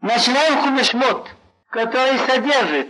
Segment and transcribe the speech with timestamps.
[0.00, 1.28] Начинаем Хумешмот,
[1.70, 2.88] который содержит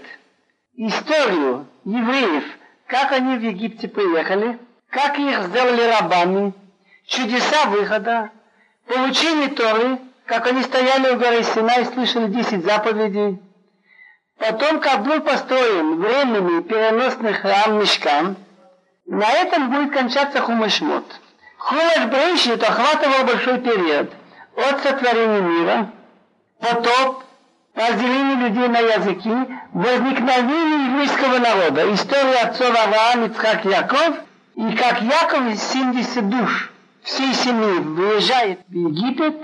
[0.77, 2.45] историю евреев,
[2.87, 4.59] как они в Египте приехали,
[4.91, 6.53] как их сделали рабами,
[7.07, 8.31] чудеса выхода,
[8.87, 13.41] получение Торы, как они стояли у горы Сина и слышали 10 заповедей,
[14.37, 18.37] потом, как был построен временный переносный храм Мешкан,
[19.07, 21.07] на этом будет кончаться Хумашмот.
[21.57, 24.13] Хумаш Брейшит охватывал большой период
[24.57, 25.93] от сотворения мира,
[26.61, 27.25] потоп,
[27.75, 29.33] разделение людей на языки,
[29.73, 34.17] возникновение еврейского народа, история отцов Авраам, Ицхак, Яков,
[34.57, 36.73] и как Яков из 70 душ
[37.03, 39.37] всей семьи выезжает в Египет,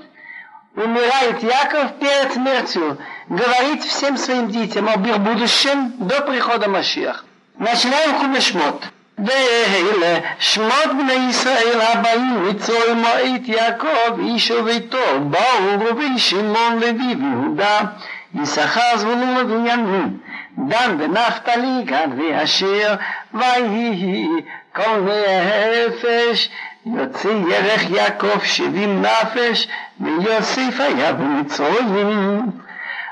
[0.74, 7.24] умирает Яков перед смертью, говорит всем своим детям об их будущем до прихода Машиах.
[7.56, 8.82] Начинаем Хумешмот.
[9.18, 17.80] ואלה שמות בני ישראל הבאים מצוי מועית יעקב איש וביתו באו רובי שמעון לוי ויהודה
[18.34, 20.18] יששכר זבולון ובנימין
[20.58, 22.94] דן ונפתלי גד ואשר
[23.34, 24.26] ויהי
[24.74, 25.08] כל
[25.88, 26.48] נפש
[26.86, 29.68] יוצא ירך יעקב שבעים נפש
[30.00, 32.50] ויוסיף היה במצרים.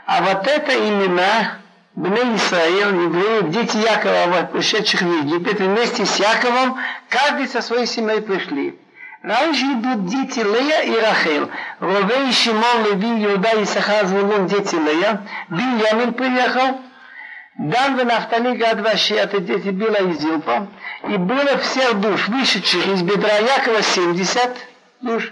[0.09, 1.62] אבטאת אימנה
[1.95, 6.79] Бней Исраил, евреи, дети Якова, пришедших в Египет, вместе с Яковом,
[7.11, 8.79] каждый со своей семьей пришли.
[9.23, 11.51] Раньше идут дети Лея и Рахел.
[11.81, 15.21] Ровей, Шимон, Леви, Иуда и Сахар, Звулун, дети Лея.
[15.51, 16.81] Биньямин приехал.
[17.59, 20.69] Дан в Нафтали, Гад, Ваши, это дети Била и Зилпа.
[21.07, 24.57] И было всех душ, вышедших из бедра Якова 70
[25.03, 25.31] душ.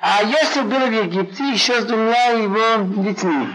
[0.00, 3.48] А Йосиф был в Египте еще с двумя его детьми.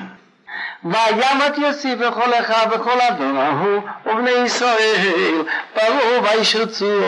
[0.84, 5.42] וימת יוסף וכל אחיו וכל אדוניו ובני ישראל
[5.74, 7.00] פרעו וישרצו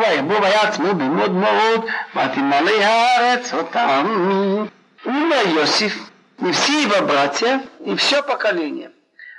[0.00, 1.84] וירבו ויעצמו במאוד מאוד
[2.16, 4.66] ותמלא הארץ אותם.
[5.06, 5.94] Умер Иосиф,
[6.40, 8.90] и все его братья, и все поколение.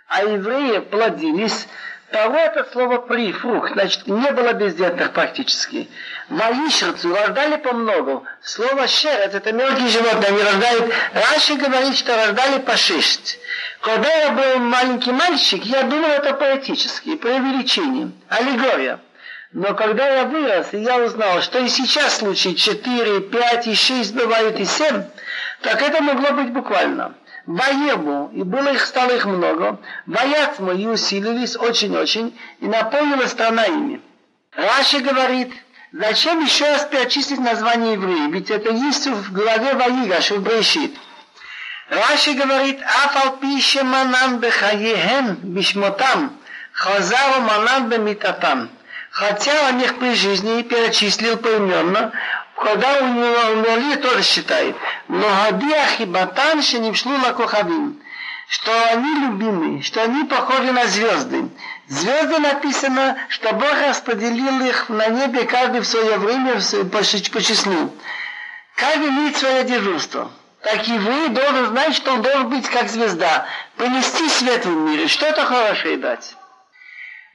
[0.07, 1.67] А евреи плодились,
[2.11, 5.89] Того это слово при, фрух, значит, не было бездетных практически.
[6.32, 8.24] Ваишерцу рождали по многу.
[8.42, 13.38] Слово шерец, это мелкие животные, они рождают, раньше говорит, что рождали по шесть.
[13.82, 19.00] Когда я был маленький мальчик, я думал это поэтически, преувеличение, аллегория.
[19.52, 24.14] Но когда я вырос, и я узнал, что и сейчас случаи 4, 5 и 6
[24.14, 25.04] бывают и 7,
[25.60, 27.12] так это могло быть буквально.
[27.44, 34.00] Воебу, и было их, стало их много, вояцму и усилились очень-очень, и наполнила страна ими.
[34.54, 35.52] Раши говорит,
[35.92, 40.96] зачем еще раз перечислить название евреев, ведь это есть в главе Ваигаш, в Брешит.
[41.88, 46.36] Раши говорит, афал пище манан бехаехен бишмотам,
[46.72, 48.70] хазару манан бемитатам.
[49.10, 52.12] Хотя он их при жизни перечислил поименно,
[52.56, 54.74] когда у него умерли, тоже считает.
[55.08, 58.00] Но гадиах и батан шенимшлу лакохавим.
[58.48, 61.50] Что они любимые, что они похожи на звезды.
[61.88, 66.54] Звезды написано, что Бог распределил их на небе каждый в свое время
[66.90, 67.92] по, числу.
[68.76, 70.30] Каждый имеет свое дежурство.
[70.62, 73.46] Так и вы должен знать, что он должен быть как звезда.
[73.76, 75.08] Понести свет в мире.
[75.08, 76.36] Что это хорошее дать?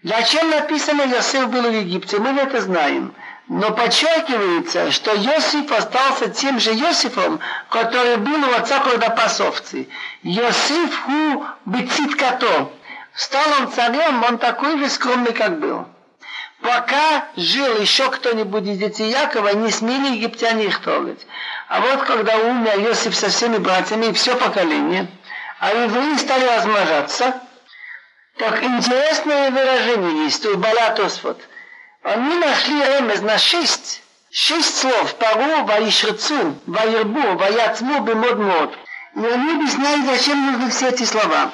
[0.03, 2.17] Зачем написано Йосиф был в Египте?
[2.17, 3.13] Мы это знаем.
[3.49, 9.89] Но подчеркивается, что Иосиф остался тем же Иосифом, который был у отца, когда пас овцы.
[10.23, 12.71] Иосиф ху бецит като.
[13.17, 15.85] Стал он царем, он такой же скромный, как был.
[16.61, 21.27] Пока жил еще кто-нибудь из детей Якова, не смели египтяне их трогать.
[21.67, 25.07] А вот когда умер Иосиф со всеми братьями и все поколение,
[25.59, 27.41] а евреи стали размножаться,
[28.37, 31.41] так интересное выражение есть у Балатосфот–
[32.07, 34.01] они нашли ремез на шесть,
[34.31, 35.15] шесть слов.
[35.15, 38.73] Пару, ваишрцу, ваирбу, ваяцму, бемод
[39.15, 41.51] И они объясняли, зачем нужны все эти слова.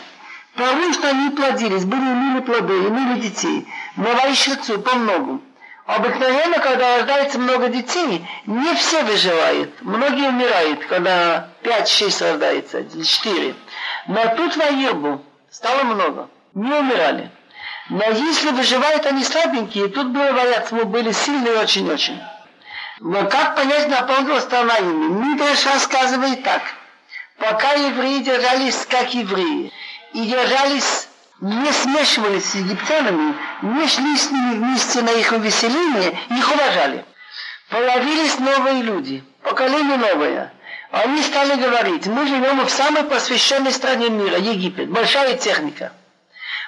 [0.55, 3.67] Пару, что они плодились, были имели плоды, имели детей.
[3.97, 5.41] Но ваишрцу по многу.
[5.85, 9.81] Обыкновенно, когда рождается много детей, не все выживают.
[9.81, 13.55] Многие умирают, когда 5-6 рождается, или 4.
[14.07, 16.29] Но тут воебу стало много.
[16.53, 17.31] Не умирали.
[17.89, 22.21] Но если выживают они слабенькие, тут бывает, мы были сильные очень-очень.
[22.99, 25.07] Но как понять, наполнила страна ими?
[25.07, 26.61] Мидреш рассказывает так.
[27.37, 29.73] Пока евреи держались как евреи,
[30.13, 31.07] и держались,
[31.41, 37.05] не смешивались с египтянами, не шли с ними вместе на их увеселение, их уважали.
[37.69, 40.53] Появились новые люди, поколение новое.
[40.91, 45.91] Они стали говорить, мы живем в самой посвященной стране мира, Египет, большая техника–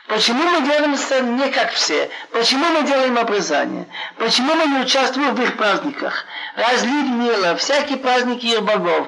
[0.07, 2.11] Почему мы делаемся не как все?
[2.31, 3.87] Почему мы делаем обрезание?
[4.17, 6.25] Почему мы не участвуем в их праздниках?
[6.55, 9.07] Разлить мило, всякие праздники их богов.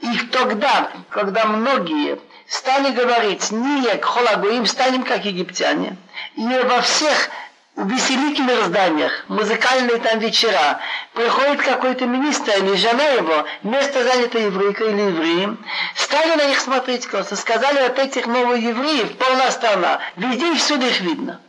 [0.00, 5.96] И тогда, когда многие стали говорить, не холагуим, станем как египтяне.
[6.36, 7.30] И во всех
[7.76, 10.80] веселить мирозданиях, музыкальные там вечера,
[11.14, 15.64] приходит какой-то министр или жена его, место занято еврейкой или евреем,
[15.94, 20.86] стали на них смотреть косо, сказали от этих новых евреев, полна страна, везде и всюду
[20.86, 21.40] их видно.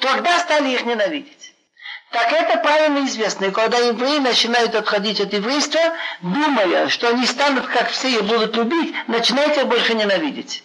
[0.00, 1.33] Тогда стали их ненавидеть.
[2.13, 3.45] Так это правильно известно.
[3.45, 5.79] И когда евреи начинают отходить от еврейства,
[6.21, 10.63] думая, что они станут как все и будут любить, начинают их больше ненавидеть.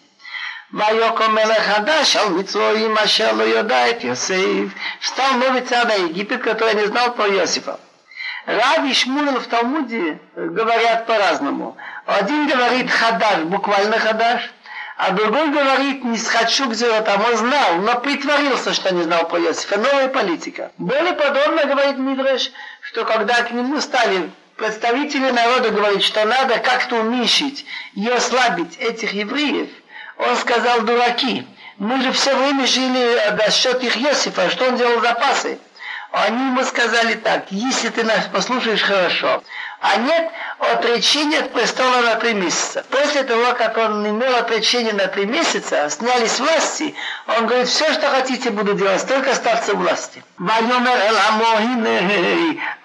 [0.73, 4.75] ויקום מלך חדש על מצרים אשר לא יודע את יוסף.
[5.01, 7.79] Встал новый царь на Египет, который не знал про Иосифа.
[8.47, 11.77] Рав и Шмулин в Талмуде говорят по-разному.
[12.07, 14.51] Один говорит хадаш, буквально хадаш,
[15.02, 19.40] а другой говорит не схачу к там он знал, но притворился, что не знал про
[19.40, 19.78] Иосифа.
[19.78, 20.74] Новая политика.
[20.78, 22.52] Более подробно говорит Мидреш,
[22.82, 27.66] что когда к нему стали представители народа говорить, что надо как-то уменьшить
[27.96, 29.70] и ослабить этих евреев,
[30.18, 31.48] он сказал, дураки,
[31.78, 35.60] мы же все время жили за счет их Иосифа, что он делал запасы?
[36.13, 39.43] Они ему сказали так, если ты нас послушаешь хорошо,
[39.81, 42.85] а нет отречения от престола на три месяца.
[42.89, 46.95] После того, как он имел отречение на три месяца, снялись власти,
[47.27, 50.23] он говорит, все, что хотите, буду делать, только остаться в власти.
[50.39, 52.01] ויאמר אל עמו הנה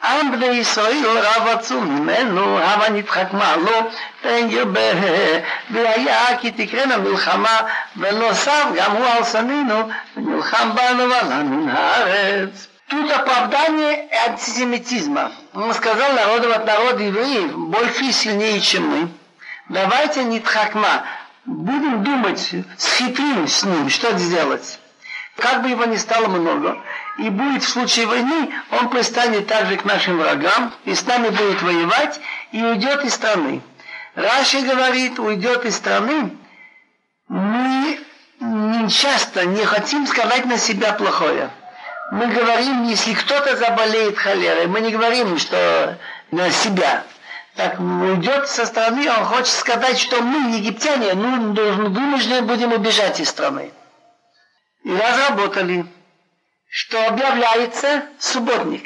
[0.04, 3.90] עם בני ישראל רב עצום ממנו הבה נתחכמה לו
[4.22, 4.81] תן ירבה
[5.72, 7.60] והיה כי תקרנה מלחמה
[7.98, 15.33] ונוסף גם הוא על שנינו ונלחם בנו ולנו הארץ Тут оправдание антисемитизма.
[15.55, 19.09] Он сказал народу от народа евреев больше и сильнее, чем мы.
[19.69, 21.05] Давайте не тхакма.
[21.47, 24.79] Будем думать, схитрим с ним, что сделать.
[25.37, 26.79] Как бы его ни стало много,
[27.19, 31.61] и будет в случае войны, он пристанет также к нашим врагам, и с нами будет
[31.61, 32.21] воевать,
[32.53, 33.61] и уйдет из страны.
[34.15, 36.37] Раши говорит, уйдет из страны,
[37.29, 37.99] мы
[38.89, 41.51] часто не хотим сказать на себя плохое
[42.11, 45.99] мы говорим, если кто-то заболеет холерой, мы не говорим, что
[46.31, 47.05] на себя.
[47.56, 53.29] Так уйдет со стороны, он хочет сказать, что мы, египтяне, ну, вынуждены будем убежать из
[53.29, 53.73] страны.
[54.83, 55.87] И разработали,
[56.69, 58.85] что объявляется субботник.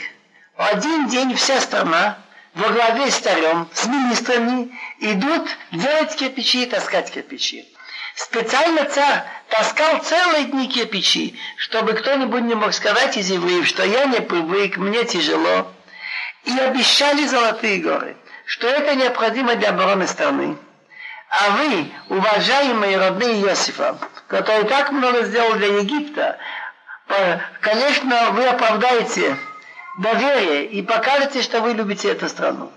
[0.56, 2.18] Один день вся страна
[2.54, 7.66] во главе с царем, с министрами идут делать кирпичи и таскать кирпичи.
[8.18, 14.06] Специально царь таскал целые дни кирпичи, чтобы кто-нибудь не мог сказать из евреев, что я
[14.06, 15.72] не привык, мне тяжело.
[16.42, 20.56] И обещали золотые горы, что это необходимо для обороны страны.
[21.30, 26.38] А вы, уважаемые родные Иосифа, который так много сделал для Египта,
[27.60, 29.36] конечно, вы оправдаете
[30.00, 32.72] доверие и покажете, что вы любите эту страну.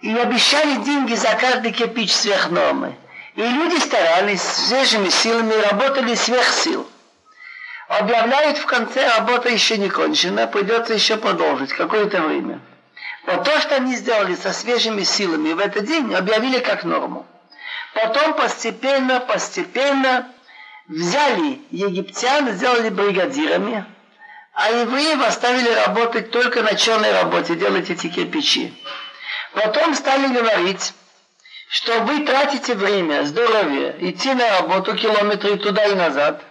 [0.00, 2.96] И обещали деньги за каждый кирпич сверх нормы.
[3.36, 6.88] И люди старались свежими силами, работали сверх сил.
[7.86, 12.60] Объявляют в конце, работа еще не кончена, придется еще продолжить какое-то время.
[13.26, 17.26] Вот то, что они сделали со свежими силами в этот день, объявили как норму.
[17.94, 20.32] Потом постепенно, постепенно
[20.88, 23.84] взяли египтян, сделали бригадирами,
[24.54, 28.72] а евреев оставили работать только на черной работе, делать эти кирпичи.
[29.52, 30.94] Потом стали говорить,
[31.68, 36.42] что вы тратите время, здоровье, идти на работу километры туда и назад.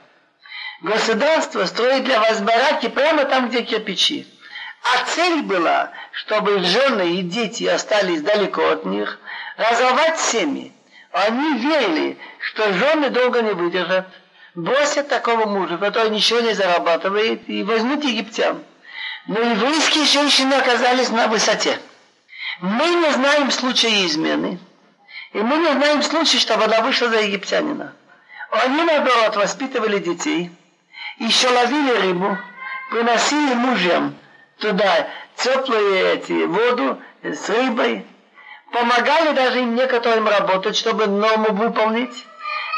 [0.82, 4.28] Государство строит для вас бараки прямо там, где кирпичи.
[4.84, 9.20] А цель была, чтобы жены и дети остались далеко от них,
[9.58, 10.74] разорвать семьи.
[11.12, 14.06] Они верили, что жены долго не выдержат,
[14.54, 18.64] бросят такого мужа, который ничего не зарабатывает, и возьмут египтян.
[19.28, 21.80] Но еврейские женщины оказались на высоте.
[22.60, 24.60] Мы не знаем случая измены.
[25.36, 27.92] И мы не знаем случая, чтобы она вышла за египтянина.
[28.52, 30.50] Они, наоборот, воспитывали детей,
[31.20, 32.38] еще ловили рыбу,
[32.90, 34.16] приносили мужьям
[34.60, 38.06] туда теплую эти, воду с рыбой,
[38.72, 42.26] помогали даже им некоторым работать, чтобы норму выполнить,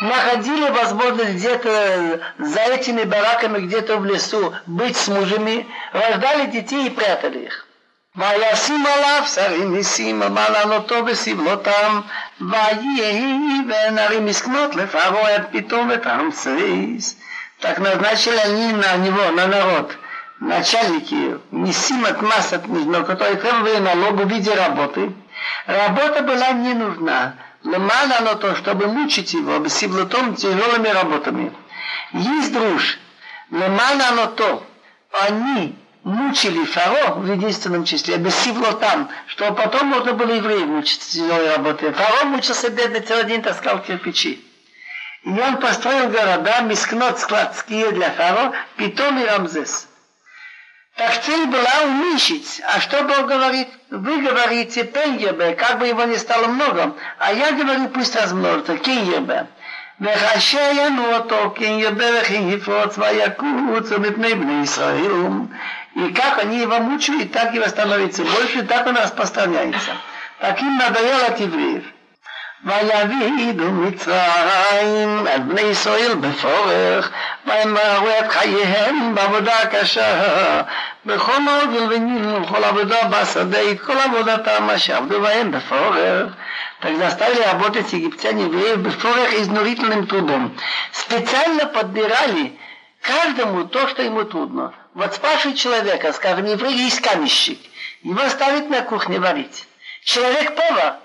[0.01, 6.89] находили возможность где-то за этими бараками, где-то в лесу быть с мужами, рождали детей и
[6.89, 7.66] прятали их.
[8.16, 12.00] וישים עליו שרים ניסים במעלנותו בסבלותם
[12.40, 17.16] ויהי ונרים מסכנות לפרעה את פתאום ואת рамсес.
[17.62, 19.96] Так назначили они на него, на народ,
[20.40, 25.12] начальники, несим от масс от но которые требовали налогу в виде работы.
[25.66, 27.36] Работа была не нужна.
[27.62, 31.52] Лемана оно то, чтобы мучить его, бесиблотом тяжелыми работами.
[32.12, 32.98] Есть друж.
[33.52, 34.66] Лемана оно то.
[35.12, 38.34] Они мучили Фаро в единственном числе, без
[38.80, 41.92] там, что потом можно было евреев мучить тяжелой работой.
[41.92, 44.44] Фаро мучился бедный целый день, таскал кирпичи.
[45.24, 49.88] И он построил города, мискнот складские для фаро, Питом и Рамзес.
[50.96, 52.60] Так цель была уменьшить.
[52.66, 53.68] А что Бог говорит?
[53.90, 56.94] Вы говорите пеньебе, как бы его не стало много.
[57.18, 59.46] А я говорю, пусть размножится, киньебе.
[60.02, 65.12] וכאשר ינו אותו, כן ירבה וכן יפרוץ ויקוץ מפני בני ישראל.
[65.96, 69.90] И как они его мучают, так его становится больше, так он распространяется.
[70.40, 71.84] Таким надоел от евреев.
[72.64, 77.10] ויבידו מצרים את בני ישראל בפורך,
[77.46, 80.62] וימרו את חייהם בעבודה קשה,
[81.06, 86.32] בכל עוול ונינו, בכל עבודה בשדה, את כל עבודתם אשר עבדו בהם בפורך.
[86.82, 90.56] Так заставили работать египтяне евреев бефорах изнурительным трудом.
[90.90, 92.58] Специально подбирали
[93.07, 94.73] каждому то, что ему трудно.
[94.93, 97.59] Вот спрашивает человека, скажем, еврей есть каменщик,
[98.03, 99.65] его ставить на кухне варить.
[100.03, 100.97] Человек повар,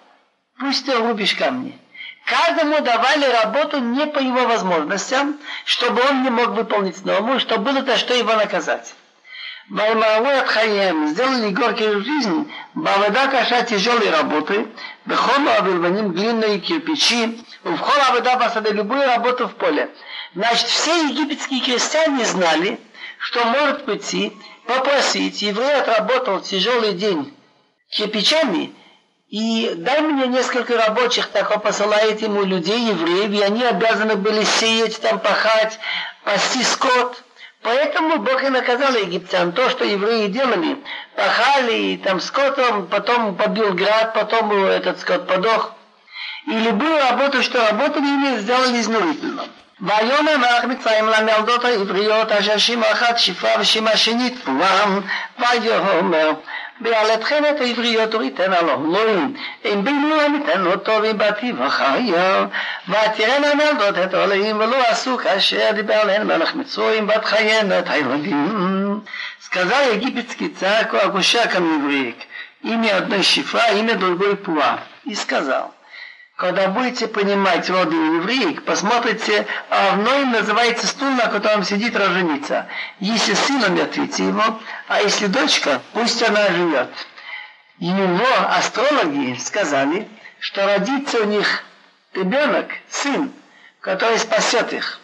[0.58, 1.78] пусть ты рубишь камни.
[2.24, 7.82] Каждому давали работу не по его возможностям, чтобы он не мог выполнить норму, чтобы было
[7.82, 8.94] то, что его наказать.
[9.68, 14.66] Баймауэт Хаем сделали горькую жизнь, Бавада Каша тяжелой работы,
[15.06, 19.88] Бехому Абильваним длинные кирпичи, в Хола Абада Басаде любую работу в поле.
[20.34, 22.80] Значит, все египетские крестьяне знали,
[23.18, 24.32] что может прийти,
[24.66, 27.36] попросить, еврей отработал тяжелый день
[27.90, 28.74] кирпичами,
[29.28, 34.44] и дай мне несколько рабочих, так он посылает ему людей, евреев, и они обязаны были
[34.44, 35.78] сеять, там пахать,
[36.24, 37.22] пасти скот.
[37.62, 39.52] Поэтому Бог и наказал египтян.
[39.52, 40.76] То, что евреи делали,
[41.14, 45.72] пахали, там скотом, потом побил град, потом этот скот подох.
[46.46, 49.44] И любую работу, что работали, сделали изнурительно.
[49.82, 55.00] ויאמר מלך מצרים למיילדות העבריות אשר שימה אחת שפרה ושימה השני תפורם
[55.38, 56.30] ויאמר
[56.80, 59.34] בעלתכן את העבריות וריתן על אהלוהים
[59.64, 62.46] לא אם בגלולם יתן אותו ובתי וחיה
[62.88, 69.00] ותראינה המיילדות את העולים ולא עשו כאשר דיבר עליהן מלך מצרים בת חיין את הילדים.
[69.40, 72.24] סקזה יגיפץ קיצה כה הגושה כאן מבריק
[72.64, 74.76] אם ידנו שפרה אם ידורגו יפועה.
[75.06, 75.62] איסקזר
[76.42, 82.66] когда будете понимать роды евреек, посмотрите, а одной называется стул, на котором сидит роженица.
[82.98, 84.58] Если сын, умертвите его,
[84.88, 86.88] а если дочка, пусть она живет.
[87.78, 90.08] Его астрологи сказали,
[90.40, 91.62] что родится у них
[92.12, 93.32] ребенок, сын,
[93.80, 94.98] который спасет их.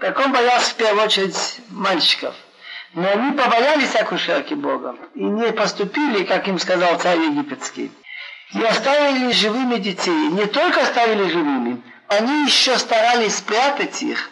[0.00, 2.34] Так он боялся в первую очередь мальчиков.
[2.94, 7.92] Но они побоялись акушерки Бога и не поступили, как им сказал царь египетский
[8.54, 10.28] и оставили живыми детей.
[10.28, 14.30] Не только оставили живыми, они еще старались спрятать их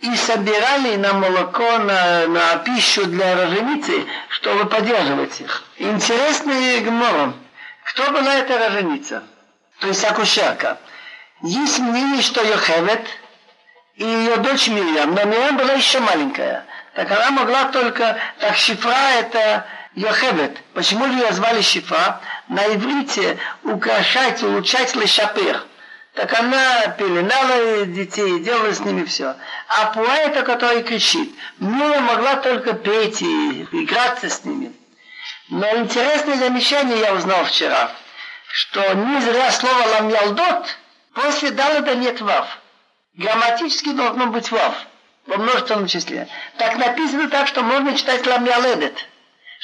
[0.00, 5.64] и собирали на молоко, на, на пищу для роженицы, чтобы поддерживать их.
[5.78, 7.34] Интересный гмор.
[7.84, 9.24] Кто была эта роженица?
[9.80, 10.78] То есть акушерка.
[11.42, 13.06] Есть мнение, что Йохевет
[13.96, 16.64] и ее дочь Мирьям, но Мирьям была еще маленькая.
[16.94, 20.58] Так она могла только, так Шифра это Йохевет.
[20.74, 22.20] Почему же ее звали Шифа?
[22.48, 25.62] На иврите украшать, улучшать лешапер.
[26.14, 29.34] Так она пеленала детей, делала с ними все.
[29.68, 34.72] А поэта, который кричит, Мила могла только петь и играться с ними.
[35.48, 37.90] Но интересное замечание я узнал вчера,
[38.48, 40.76] что не зря слово ламьялдот
[41.14, 42.58] после далада нет вав.
[43.14, 44.74] Грамматически должно быть вав
[45.26, 46.28] во множественном числе.
[46.58, 49.06] Так написано так, что можно читать ламьяледет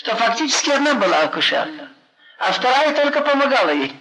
[0.01, 1.90] что фактически она была акушерка,
[2.41, 3.95] а вторая только помогала ей.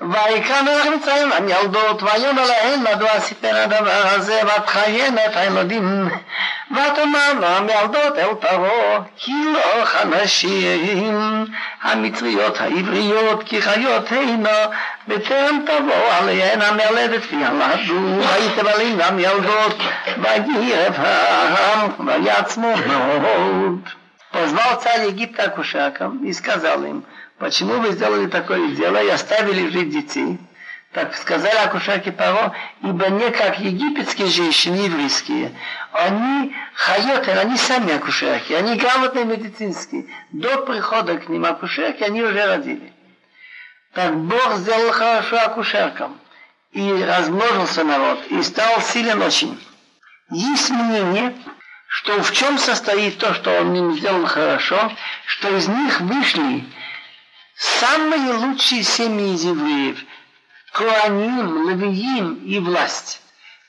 [0.00, 6.08] ויקרא מלך מצרים על ילדות, ויאמר להן מדוע סיפר הדבר הזה, ואת חיין את הילדים.
[6.70, 11.44] ותאמר לה, ילדות אל פרעה, כי לא הנשים
[11.82, 14.66] המצריות העבריות, כי חיות הנה,
[15.08, 19.76] בטרם תבוא עליהן המלדת וילדו, ויתבלין גם ילדות,
[20.18, 23.88] וירב העם, ויעצמו מאוד.
[24.32, 25.88] פוזמר צה"ל יגיפת הקושה,
[26.20, 27.00] נזכז עליהם.
[27.38, 30.38] Почему вы сделали такое дело и оставили жить детей?
[30.92, 32.52] Так сказали акушаки Паро,
[32.82, 35.52] ибо не как египетские женщины, еврейские,
[35.92, 40.06] они хайоты, они сами акушерки, они грамотные медицинские.
[40.32, 42.92] До прихода к ним акушерки они уже родили.
[43.92, 46.18] Так Бог сделал хорошо акушеркам.
[46.72, 49.58] И размножился народ, и стал силен очень.
[50.30, 51.34] Есть мнение,
[51.86, 54.92] что в чем состоит то, что он им сделал хорошо,
[55.26, 56.64] что из них вышли
[57.58, 59.98] самые лучшие семьи из евреев,
[60.72, 63.20] Коаним, Левиим и власть.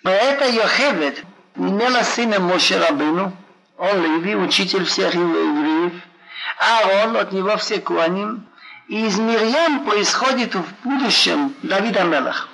[0.03, 1.23] Это Йохевед
[1.55, 3.35] имела сына Моше Рабину,
[3.77, 5.93] он Леви, учитель всех евреев,
[6.59, 8.45] а он от него все Куаним,
[8.87, 12.49] и из Мирьям происходит в будущем Давид Амелах.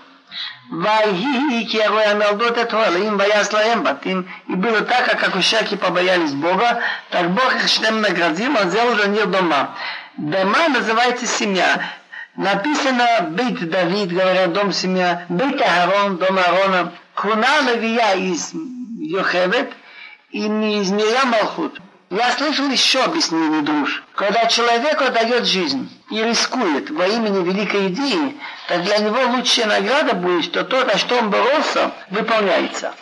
[0.70, 4.27] Вайги, киарой амелдот этуалим, ваяслаем батим.
[4.48, 9.06] И было так, как акушаки побоялись Бога, так Бог их шлем наградил, он сделал для
[9.06, 9.75] них дома.
[10.17, 11.81] Дома называется семья.
[12.38, 19.74] Написано Бейт Давид, говорят, дом семья, Бейт Агарон, дом Аарона, Круна Левия из Йохевет
[20.31, 21.81] и не из Миря Малхут.
[22.10, 24.03] Я слышал еще объяснение душ.
[24.15, 28.38] Когда человеку дает жизнь и рискует во имени великой идеи,
[28.69, 32.93] так для него лучшая награда будет, что то, на что он боролся, выполняется.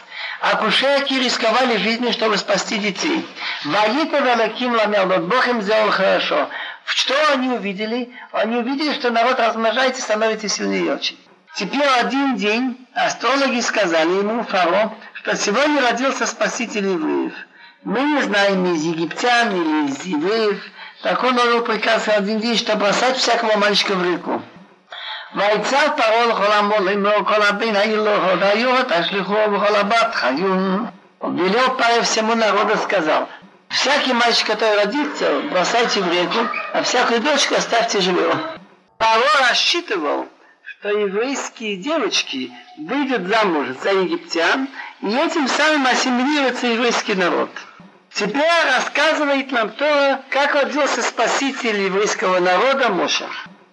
[0.42, 3.26] А кушеки рисковали жизнью, чтобы спасти детей.
[3.66, 6.50] Ваита великим ламел, Бог им сделал хорошо.
[6.85, 8.13] Что они увидели?
[8.33, 11.19] Они увидели, что народ размножается, становится сильнее очень.
[11.57, 17.33] Теперь один день астрологи сказали ему, Фаро, что сегодня родился спаситель евреев.
[17.85, 20.63] Мы не знаем, из египтян или из евреев.
[21.03, 24.43] Так он дал приказ один день, что бросать всякого мальчика в реку.
[25.35, 30.87] ויצר פרעה לכל עמו לאמור כל הבן העיר לו הודיו תשליכו בכל הבת חיון.
[31.21, 33.29] Велел Паре всему народу сказал,
[33.73, 38.35] всякий мальчик, который родится, бросайте в реку, а всякую дочку оставьте живую.
[38.99, 40.29] Паро рассчитывал,
[40.65, 44.69] что еврейские девочки выйдут замуж за египтян,
[45.03, 47.51] и этим самым ассимилируется еврейский народ.
[48.13, 53.29] Теперь рассказывает нам то, как родился спаситель еврейского народа Моша.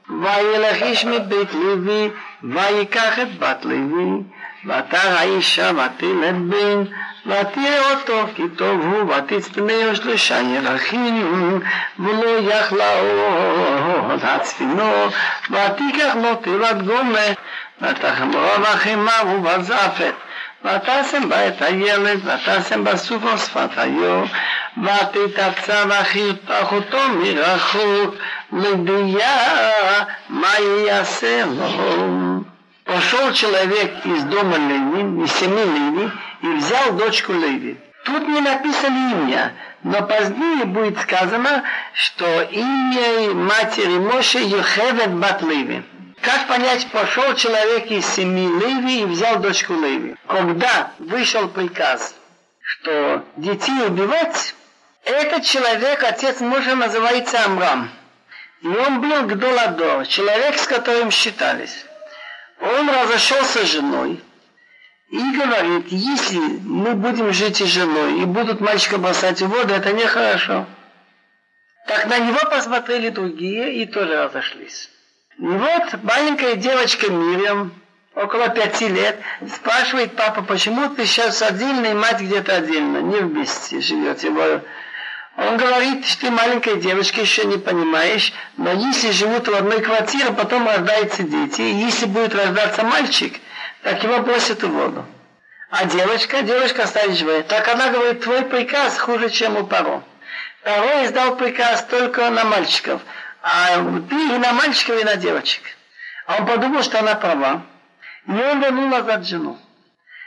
[0.10, 2.10] וילך איש מבית לוי,
[2.44, 4.24] ויקח את בת לוי,
[4.65, 6.83] ואתה האישה ותלד בן,
[7.27, 11.61] ותהיה אותו, כי טוב הוא, ותצטמאו שלושה ירחים,
[11.99, 12.99] ולא יכלה
[14.09, 14.93] עוד הצפינו,
[15.51, 17.27] ותיקח לו תלת גומה,
[17.83, 20.15] ותחמרו בחמה ובזפת.
[20.65, 24.23] ותשם בה את הילד, ותשם בסופו שפת היו,
[24.85, 28.15] ותתפצה וחרפח אותו מרחוק,
[28.53, 29.65] לדויה
[30.29, 30.53] מה
[30.87, 32.41] יעשה לו.
[32.91, 36.11] Пошел человек из дома Леви, из семьи Леви,
[36.43, 37.79] и взял дочку Леви.
[38.05, 39.53] Тут не написано имя,
[39.85, 41.63] но позднее будет сказано,
[41.95, 45.85] что имя матери Моше Йохевет Бат Леви.
[46.21, 50.17] Как понять, пошел человек из семьи Леви и взял дочку Леви?
[50.27, 52.17] Когда вышел приказ,
[52.61, 54.57] что детей убивать,
[55.05, 57.89] этот человек, отец мужа, называется Амрам.
[58.63, 61.87] И он был Гдоладор, человек, с которым считались.
[62.61, 64.21] Он разошелся с женой
[65.11, 69.93] и говорит, если мы будем жить с женой и будут мальчика бросать в воду, это
[69.93, 70.67] нехорошо.
[71.87, 74.91] Так на него посмотрели другие и тоже разошлись.
[75.39, 77.73] И вот маленькая девочка Мирьям,
[78.15, 79.19] около пяти лет,
[79.53, 84.31] спрашивает папа, почему ты сейчас отдельно и мать где-то отдельно, не вместе живете.
[85.37, 90.67] Он говорит, ты маленькая девочка, еще не понимаешь, но если живут в одной квартире, потом
[90.67, 93.41] рождаются дети, и если будет рождаться мальчик,
[93.83, 95.07] так его бросят в воду.
[95.71, 97.43] А девочка, девочка останется живой.
[97.45, 100.03] Так она говорит, твой приказ хуже, чем у Паро.
[100.65, 103.01] Паро издал приказ только на мальчиков,
[103.41, 103.77] а
[104.09, 105.63] ты и на мальчиков, и на девочек.
[106.27, 107.63] А он подумал, что она права.
[108.27, 109.59] И он вернул назад жену.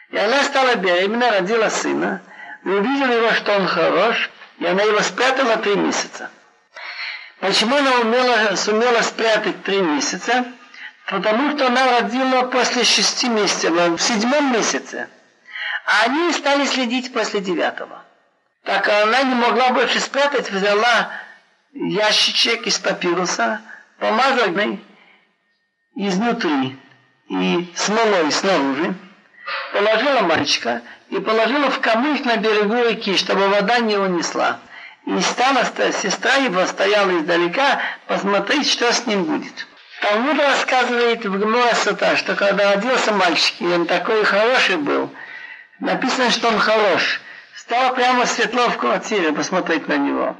[0.09, 2.21] И она стала беременна, родила сына.
[2.63, 4.29] И увидел его, что он хорош,
[4.63, 6.31] и она его спрятала три месяца.
[7.41, 10.45] Почему она умела, сумела спрятать три месяца?
[11.07, 15.09] Потому что она родила после шести месяцев, в седьмом месяце.
[15.85, 18.05] А они стали следить после девятого.
[18.63, 21.11] Так она не могла больше спрятать, взяла
[21.73, 23.59] ящичек из папируса,
[23.99, 24.77] помазала
[25.95, 26.79] изнутри
[27.27, 28.95] и смолой снаружи,
[29.73, 34.59] положила мальчика и положила в камыш на берегу реки, чтобы вода не унесла.
[35.05, 39.67] И стала сестра его, стояла издалека, посмотреть, что с ним будет.
[40.01, 45.09] Талмуд рассказывает в Гмора Сута, что когда родился мальчик, и он такой хороший был,
[45.79, 47.21] написано, что он хорош,
[47.55, 50.35] стало прямо светло в квартире посмотреть на него.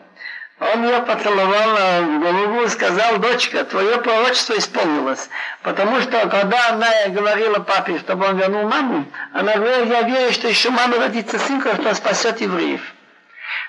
[0.62, 5.28] Он ее поцеловал в голову и сказал, дочка, твое пророчество исполнилось.
[5.62, 10.48] Потому что когда она говорила папе, чтобы он вернул маму, она говорила, я верю, что
[10.48, 12.80] еще мама родится сын, что спасет евреев.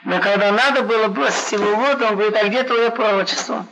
[0.04, 3.66] Но когда надо было бросить его в воду, он говорит, а где твое пророчество?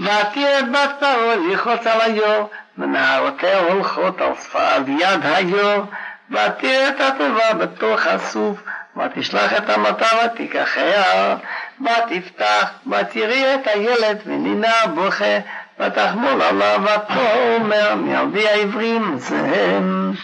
[0.00, 2.46] ותראה בת פרעה לכרות על היו,
[2.78, 5.82] ונערותיה הולכות על שפת יד היו,
[6.30, 8.58] ותראה את הטובה בתוך הסוף,
[8.98, 11.36] ותשלח את המטה ותיקחיה,
[11.80, 15.38] ותפתח, ותראי את הילד ונינה בוכה,
[15.80, 20.14] ותחמול עליו ותאמר, מילדי העברים זה הם.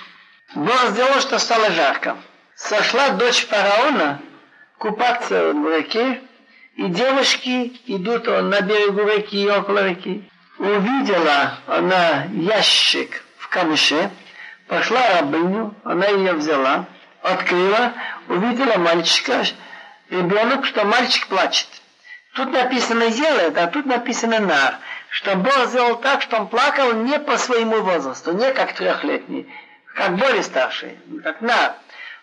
[0.55, 2.17] Бог сделал, что стало жарко.
[2.57, 4.21] Сошла дочь фараона
[4.79, 6.21] купаться в реке,
[6.75, 10.29] и девушки идут на берегу реки и около реки.
[10.59, 14.11] Увидела она ящик в камыше,
[14.71, 16.85] Пошла рабыню, она ее взяла,
[17.26, 17.94] открыла,
[18.28, 19.44] увидела мальчика,
[20.10, 21.68] ребенок, что мальчик плачет.
[22.36, 24.76] Тут написано «делает», а тут написано «нар»,
[25.10, 29.48] что Бог сделал так, что он плакал не по своему возрасту, не как трехлетний,
[29.96, 31.76] как более старший, как нар.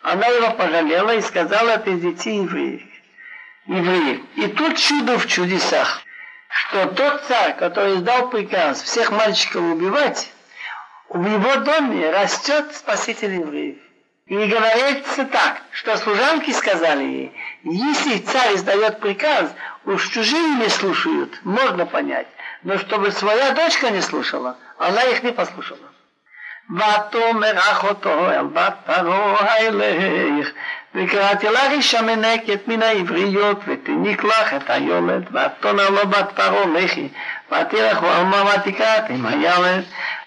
[0.02, 2.82] Она его пожалела и сказала, это из детей евреев.
[3.66, 4.20] евреев.
[4.36, 6.02] И тут чудо в чудесах,
[6.48, 10.30] что тот царь, который издал приказ всех мальчиков убивать,
[11.08, 13.81] в его доме растет спаситель евреев.
[14.31, 19.53] И говорится так, что служанки сказали ей, если царь издает приказ,
[19.85, 22.27] уж чужие не слушают, можно понять.
[22.63, 25.87] Но чтобы своя дочка не слушала, она их не послушала.
[26.69, 30.47] ותאמר אחותו אל בת פרעה הילך
[30.95, 37.07] וקראתי לך אישה מנקת מן העבריות ותניק לך את היולד ותאמר לו בת פרעה לכי
[37.51, 39.83] ותלך ואמר ותקראת עם הילד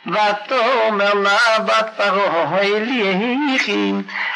[0.07, 3.93] ותאמר לה בת פרעה הליכי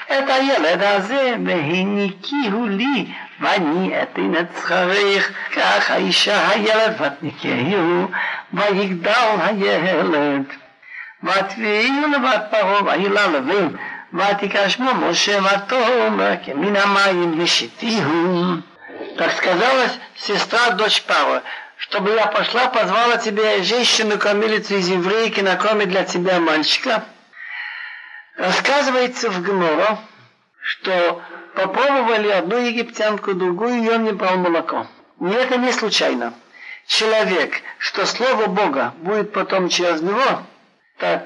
[0.06, 3.06] את הילד הזה והניקיהו לי
[3.40, 8.08] ואני אתן את שכרך כך האישה הילד ותניקהו
[8.52, 10.44] ויגדל הילד
[11.24, 13.76] ותביאו לבת פרעה וילה לבין
[14.14, 18.44] ותיקח שמו משה ותאמר כמן המים ושתיהו
[19.16, 21.40] Так сказала сестра, дочь Павла,
[21.89, 27.03] чтобы я пошла, позвала тебе женщину-кормилицу из еврейки накормить для тебя мальчика.
[28.37, 29.97] Рассказывается в Гморо,
[30.61, 31.21] что
[31.55, 34.85] попробовали одну египтянку, другую, и он не брал молоко.
[35.19, 36.33] И это не случайно.
[36.85, 40.43] Человек, что Слово Бога будет потом через него,
[40.99, 41.23] так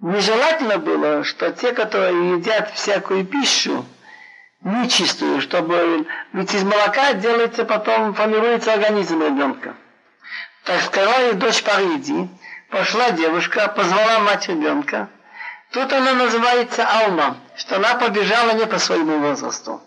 [0.00, 3.84] нежелательно было, что те, которые едят всякую пищу,
[4.66, 9.74] нечистую, чтобы ведь из молока делается потом, формируется организм ребенка.
[10.64, 12.28] Так сказала ей дочь Париди,
[12.70, 15.08] пошла девушка, позвала мать ребенка.
[15.70, 19.80] Тут она называется Алма, что она побежала не по своему возрасту.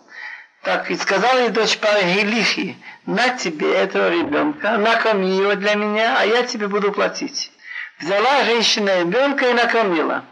[0.62, 6.24] Так и сказала ей дочь Парагилихи, на тебе этого ребенка, накорми его для меня, а
[6.24, 7.50] я тебе буду платить.
[7.98, 10.24] Взяла женщина ребенка и накормила.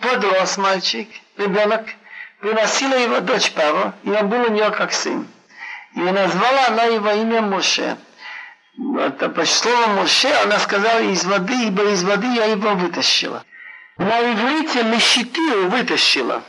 [0.00, 1.86] Подрос мальчик, ребенок,
[2.40, 5.26] приносила его дочь Паро, и он был у нее как сын.
[5.94, 7.96] И назвала она его имя Моше.
[8.98, 13.44] Это по слову Моше она сказала из воды, ибо из воды я его вытащила.
[13.96, 16.42] На иврите Мешитию вытащила.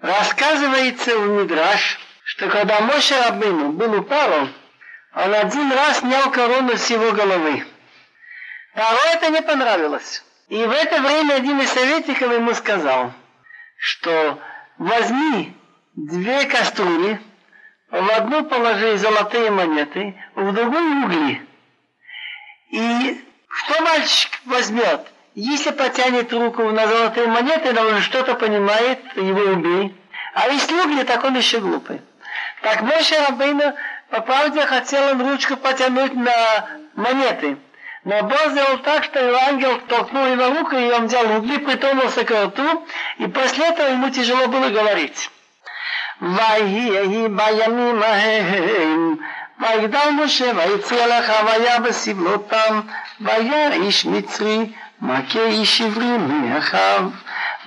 [0.00, 4.48] Рассказывается в Мидраш, что когда Моше Рабыну был у Паро,
[5.14, 7.64] он один раз снял корону с его головы.
[8.74, 10.22] Паро это не понравилось.
[10.48, 13.12] И в это время один из советников ему сказал,
[13.78, 14.38] что
[14.82, 15.54] возьми
[15.94, 17.20] две кастрюли,
[17.90, 21.42] в одну положи золотые монеты, в другую угли.
[22.70, 25.06] И что мальчик возьмет?
[25.34, 29.94] Если потянет руку на золотые монеты, он что-то понимает, его убей.
[30.34, 32.00] А если угли, так он еще глупый.
[32.62, 33.74] Так Моше Рабейна
[34.10, 37.56] по правде хотел он ручку потянуть на монеты.
[38.03, 42.23] Но Бог сделал так, что его ангел толкнул его руку, и он взял угли, притронулся
[42.23, 42.87] к рту,
[43.17, 45.29] и после этого ему тяжело было говорить.
[46.21, 49.15] ויהי בימים ההם,
[49.59, 52.81] ויגדל משה ויציע לך והיה בסבלותם,
[53.21, 54.69] וירא איש מצרי,
[55.01, 57.09] מכה איש עברי מאחיו,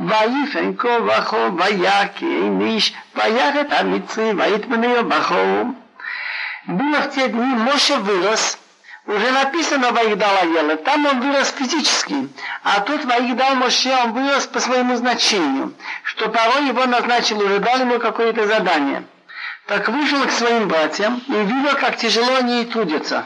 [0.00, 5.64] ויפן כה וכה, ויכה אין איש, וירא את המצרי, ויתמנהו בחור.
[6.66, 8.56] Было в те дни Моше вырос,
[9.07, 12.27] уже написано Ваигдала Ела, там он вырос физически,
[12.63, 17.81] а тут Ваигдал Моше он вырос по своему значению, что порой его назначил, уже дали
[17.81, 19.03] ему какое-то задание.
[19.67, 23.25] Так вышел к своим братьям и видел, как тяжело они трудятся.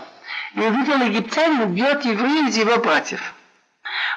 [0.56, 3.34] И увидел египтянин бьет евреев из его братьев.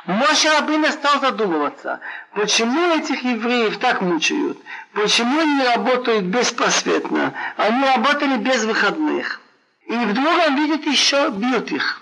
[0.06, 2.00] Моше Рабына стал задумываться,
[2.34, 4.58] почему этих евреев так мучают,
[4.94, 9.41] почему они работают беспросветно, они работали без выходных.
[9.92, 12.00] И вдруг он видит еще бьют их.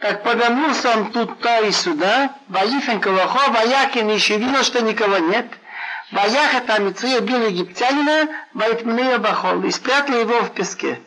[0.00, 5.46] Так повернулся он тут то и сюда, Ваифен Калахо, Ваякин еще видел, что никого нет.
[6.10, 11.00] Ваяха там и убил египтянина, Вайтмнея Бахол, и спрятал его в песке.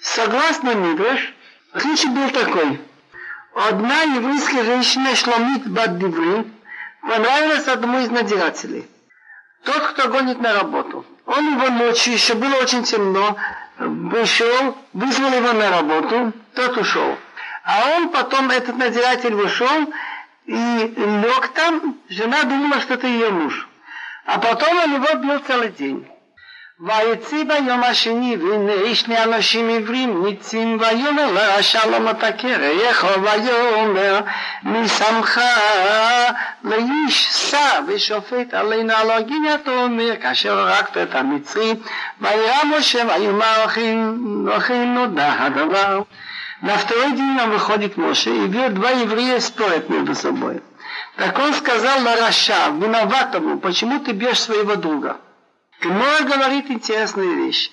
[0.00, 1.34] Согласно Мидраш,
[1.76, 2.80] случай был такой.
[3.54, 6.50] Одна еврейская женщина Шломит Баддиври
[7.02, 8.88] понравилась одному из надзирателей.
[9.64, 11.04] Тот, кто гонит на работу.
[11.26, 13.36] Он его ночью, еще было очень темно,
[13.80, 17.16] вышел, вызвал его на работу, тот ушел.
[17.64, 19.92] А он потом, этот надзиратель вышел
[20.46, 23.68] и лег там, жена думала, что это ее муж.
[24.26, 26.06] А потом он его бил целый день.
[26.79, 34.19] ויצי ביום השני, והנה שני אנשים עברים ניצים, ויאמר לרשע לא מתקר, יחוב ויאמר,
[34.63, 35.41] מי שמך
[36.63, 41.73] לאיש שר ושופט עלינו על הגיניתו אומר, כאשר הרגת את המצרי,
[42.21, 43.65] וירא משה ויאמר
[44.57, 46.01] אחי נודע הדבר.
[46.61, 50.63] На второй день он выходит Моше и видит два еврея спорят между собой.
[51.17, 55.17] Так он сказал Лараша, виноватому, почему ты бьешь своего друга?
[55.80, 57.70] Гмара говорит интересную вещь.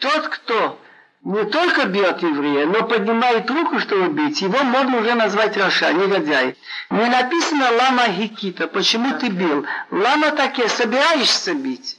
[0.00, 0.80] Тот, кто
[1.24, 6.56] не только бьет еврея, но поднимает руку, чтобы бить, его можно уже назвать רשע, негодяй.
[6.90, 9.66] Не написано למה הכית, почему ты бил?
[9.90, 11.98] למה תכה, собираешься бить.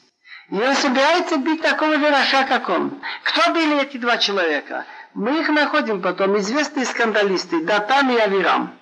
[0.50, 3.02] И он собирается бить такого же רשע, как он.
[3.24, 4.86] Кто били эти два человека?
[5.14, 8.74] Мы их находим потом, известные скандалисты, Датан и Авирам.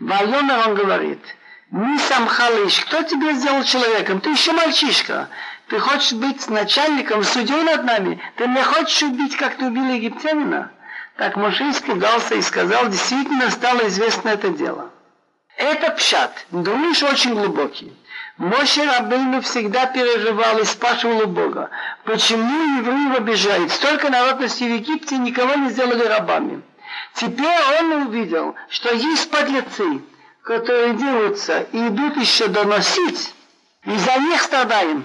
[0.00, 1.20] ויאמר он говорит,
[1.70, 4.20] не сам халыш, кто тебе сделал человеком?
[4.20, 5.28] Ты еще мальчишка.
[5.68, 8.20] Ты хочешь быть начальником, судьей над нами?
[8.36, 10.72] Ты мне хочешь убить, как ты убил египтянина?
[11.16, 14.90] Так Моше испугался и сказал, действительно стало известно это дело.
[15.58, 17.92] Это пшат, думаешь, очень глубокий.
[18.38, 21.68] Моше Рабейну всегда переживал и спрашивал у Бога,
[22.04, 23.70] почему евреев обижают?
[23.70, 26.62] Столько народности в Египте никого не сделали рабами.
[27.14, 30.00] Теперь он увидел, что есть подлецы,
[30.44, 33.34] которые делаются и идут еще доносить,
[33.84, 35.04] и за них страдаем.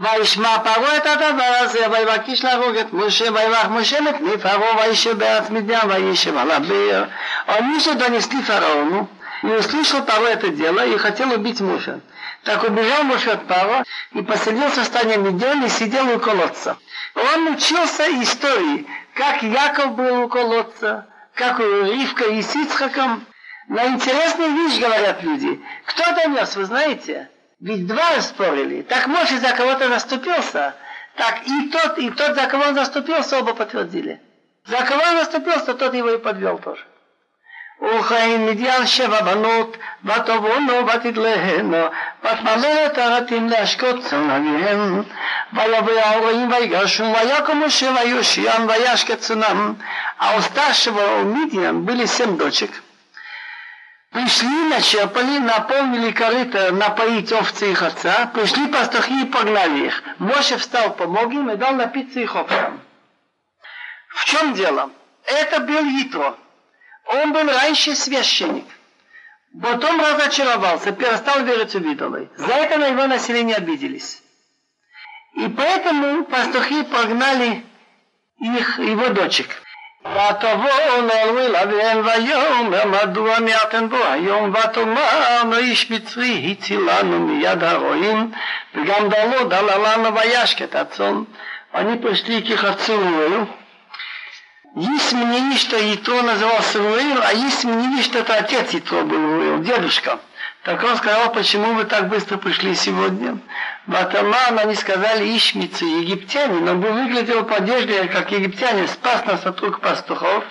[0.00, 5.50] וישמע פרעה את הדבר הזה, ויבקש להרוג את משה, ויברך משה לפני פרעה, וישב בארץ
[5.50, 7.04] מדיין, וישב על הבאר.
[7.48, 9.08] Они же донесли фараону,
[9.42, 12.00] и услышал Паро это дело, и хотел убить Моше.
[12.44, 16.76] Так убежал Моше от Паро, и поселился в стане Медиан, и сидел у колодца.
[17.14, 23.24] Он учился истории, как Яков был у колодца, как у Ривка и с Ицхаком.
[23.68, 25.60] Но интересная вещь, говорят люди.
[25.86, 27.30] Кто донес, вы знаете?
[27.60, 28.82] Ведь два спорили.
[28.82, 30.74] Так Моше за кого-то заступился.
[31.16, 34.20] Так и тот, и тот, за кого он заступился, оба подтвердили.
[34.66, 36.84] За кого он заступился, тот его и подвел тоже.
[37.82, 41.86] וכן מדיין שבע בנות, ותבונו ותדלהנו,
[42.24, 45.02] ותמלא את הרתים להשקות צאן אביהם.
[45.52, 49.74] ויבוא ההורים ויגרשו, ויקום משה ויושיעם וישקט צאנם.
[50.18, 52.70] А у старшего у Мидьян были семь дочек.
[54.11, 60.03] Пришли, начерпали, наполнили корыто напоить овцы их отца, пришли пастухи и погнали их.
[60.19, 62.81] Моше встал, помог им и дал напиться их овцам.
[64.09, 64.91] В чем дело?
[65.23, 66.37] Это был Итро.
[67.05, 68.65] Он был раньше священник.
[69.61, 72.29] Потом разочаровался, перестал верить в идолы.
[72.35, 74.21] За это на его население обиделись.
[75.35, 77.63] И поэтому пастухи погнали
[78.39, 79.60] их, его дочек.
[80.04, 88.30] ותבואו לאלוהי אביהם ויאמר מדוע מיעטן בו היום ותאמר איש מצרי הצילנו מיד הרועים
[88.74, 91.22] וגם דלו דלה לנו וישקט הצאן.
[91.76, 93.48] Они пришли к их отцу Рувелю.
[94.76, 99.62] Есть мнение, что Итро назывался Рувель, а есть мнение, что это отец Итро был Рувель,
[99.62, 100.18] дедушка.
[100.62, 103.38] Так он сказал, почему вы так быстро пришли сегодня?
[103.86, 106.68] Батаман, они сказали, ищмицы, египтянин.
[106.68, 110.44] Он был выглядел по одежде, как египтянин, спас нас от рук пастухов.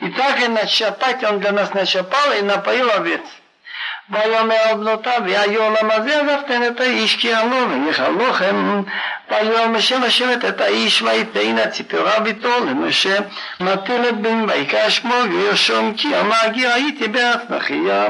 [0.00, 3.22] И так и начапать он для нас начапал и напоил овец.
[4.10, 8.82] ויאמר בנותיו, והיו עולם הזה עזבתן את האיש כי עלו ויכלו לכם.
[9.30, 13.16] ויאמר השם השבת את האיש ויתן הציפורה ביתו למשה
[13.60, 18.06] נטיל את בן ויקרא שמו וירשום כי אמר גיר הייתי בארץ נחיה.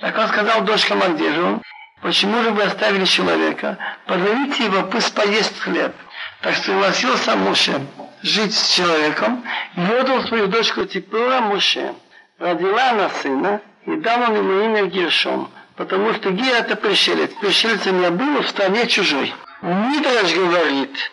[0.00, 1.62] Так он сказал дочь командиру,
[2.01, 3.77] почему же вы оставили человека?
[4.05, 5.93] Позовите его, пусть поест хлеб.
[6.41, 7.81] Так согласился Муше
[8.23, 9.43] жить с человеком
[9.75, 11.93] и отдал свою дочку Типура Муше.
[12.39, 17.31] Родила она сына, и дал он ему имя Гершом, потому что Гир это пришелец.
[17.39, 19.33] Пришельцем я был в стране чужой.
[19.61, 21.11] Мидраш говорит,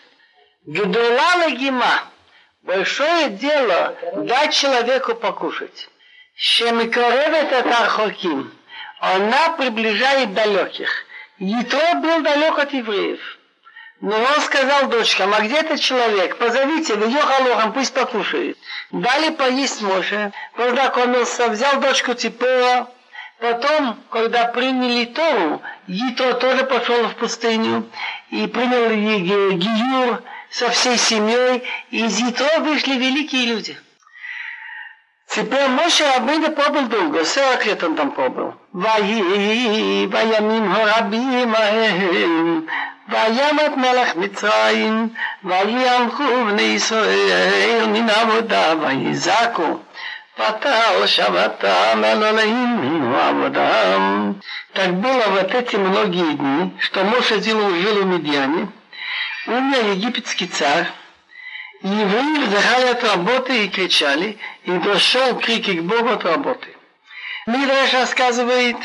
[0.66, 2.04] Гедула Гима,
[2.62, 5.88] большое дело дать человеку покушать.
[6.34, 8.52] Шемикоревет это Архоким
[9.00, 10.90] она приближает далеких.
[11.38, 13.20] Ятро был далек от евреев.
[14.00, 16.36] Но он сказал дочкам, а где этот человек?
[16.38, 18.56] Позовите его, Йохалохам, пусть покушает.
[18.92, 22.88] Дали поесть Моше, познакомился, взял дочку Ципора.
[23.40, 27.88] Потом, когда приняли Тору, Ятро тоже пошел в пустыню
[28.30, 28.90] и принял
[29.56, 31.62] Гиюр со всей семьей.
[31.90, 33.78] И из Ятро вышли великие люди–
[35.27, 38.53] Теперь Моше Рабейну побыл долго, 40 лет он там побыл.
[38.73, 42.65] ויהי בימים הרבים ההם,
[43.09, 45.09] וימת מלך מצרים,
[45.43, 49.79] ויהלכו בני ישראל מן עבודה, ויזעקו.
[50.39, 54.33] ותעל שבתם אל אלוהים עבודם.
[54.73, 58.69] Так было вот эти многие дни, что Моше жил в Медьяне,
[59.45, 60.91] Умер египетский царь, и
[61.82, 66.68] евреи вздыхали от работы и кричали, и дошел крики к Богу от работы.
[67.46, 68.76] Мидраш рассказывает,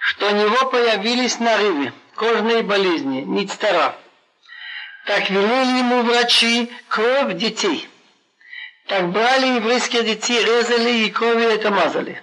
[0.00, 3.96] что у него появились нарывы, кожные болезни, ництара.
[5.06, 7.88] Так велели ему врачи кровь детей.
[8.86, 12.22] Так брали еврейские детей, резали и кровью это мазали.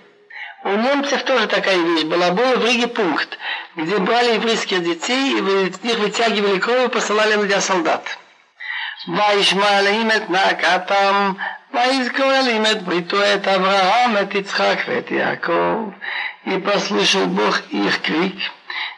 [0.63, 2.31] У немцев тоже такая вещь была.
[2.31, 3.37] Был в Риге пункт,
[3.75, 8.19] где брали еврейских детей и их вытягивали кровь и посылали для солдат.
[9.07, 11.31] וישמע אלהים את נקתם,
[11.73, 15.89] ויזכו אלהים את בריתו את אברהם, את יצחק ואת יעקב.
[16.45, 18.35] יפסלו של בוך איך קריק,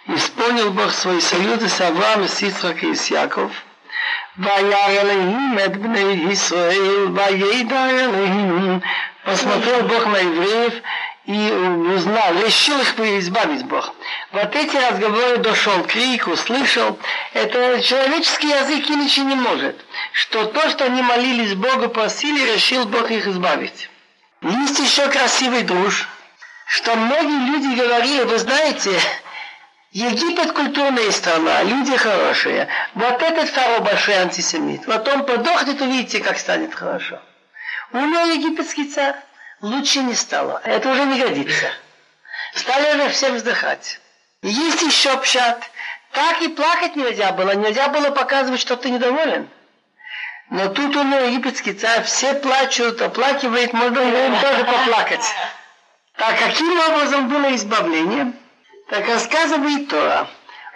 [0.10, 3.50] יספוניל בוך סבוי סיוט את אברהם, את יצחק ואת יעקב.
[4.38, 8.80] וירא אלהים את בני ישראל, וידע אלהים.
[9.26, 10.74] פסמתו בוך מעברית,
[11.26, 13.94] и узнал, решил их избавить Бог.
[14.32, 17.00] Вот эти разговоры дошел крик, услышал.
[17.34, 19.80] Это человеческий язык иначе не может.
[20.12, 23.90] Что то, что они молились Богу, просили, решил Бог их избавить.
[24.42, 26.10] Есть еще красивый друж,
[26.68, 29.00] что многие люди говорили, вы знаете,
[29.94, 32.68] Египет культурная страна, люди хорошие.
[32.96, 34.88] Вот этот второй большой антисемит.
[34.88, 37.22] Вот он подохнет, увидите, как станет хорошо.
[37.92, 39.16] Умер египетский царь
[39.64, 40.62] лучше не стало.
[40.64, 41.72] Это уже не годится.
[42.54, 44.00] Стали уже всем вздыхать.
[44.44, 45.64] Есть еще пчат.
[46.12, 47.56] Так и плакать нельзя было.
[47.56, 49.50] Нельзя было показывать, что ты недоволен.
[50.50, 55.26] Но тут у него египетский царь, все плачут, оплакивает, можно им тоже поплакать.
[56.18, 58.34] Так каким образом было избавление?
[58.90, 60.28] Так рассказывает Тора.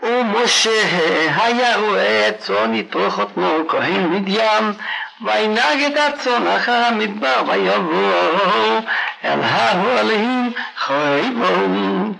[0.01, 4.77] У Моше, э, Хая, Руэт, Сони, Тохот, Мокохин, Мидьям,
[5.20, 8.78] וינהג את הצאן אחר המדבר ויבואו
[9.24, 12.14] אל האוהלים חייבו.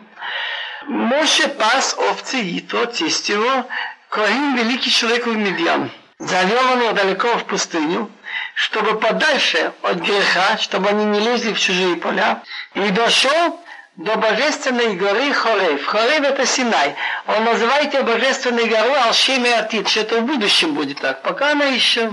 [0.89, 3.67] Моше пас овцы Итро, тесть его,
[4.09, 5.91] Коин великий человек в Медьян.
[6.19, 8.11] Завел он его далеко в пустыню,
[8.55, 12.43] чтобы подальше от греха, чтобы они не лезли в чужие поля.
[12.75, 13.61] И дошел
[13.97, 15.85] до божественной горы Хорев.
[15.87, 16.95] Хорев это Синай.
[17.27, 21.23] Он называет ее божественной горой Алшеми Атит, что это в будущем будет так.
[21.23, 22.13] Пока она еще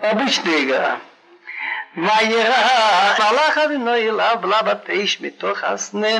[0.00, 0.96] обычная гора.
[1.96, 6.16] וירא מלאך אבינו אליו בלבת איש מתוך הסנה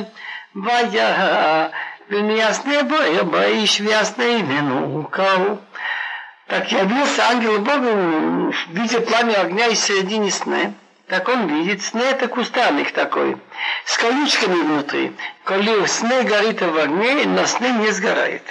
[0.55, 1.67] וירא
[2.09, 5.55] ומהסנה בוער באיש והסנה ממנו קר.
[6.49, 10.73] Так явился ангел Бога в виде пламя огня из середины сна.
[11.07, 13.37] Так он видит, сны это кустарник такой,
[13.85, 15.13] с колючками внутри.
[15.43, 18.43] Коли сны горит в огне, но сны не сгорает.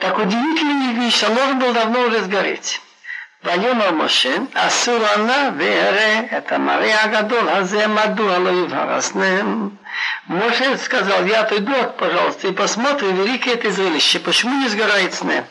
[0.00, 2.80] Так удивительная вещь, он должен был давно уже сгореть.
[3.44, 9.68] ויאמר משה, אסור ענה וירא את המראה הגדול הזה, מדוע לא יבהרסנם.
[10.28, 15.44] Моше сказал, я отойду, пожалуйста, и посмотрим великое это зрелище, почему не сгорает сны.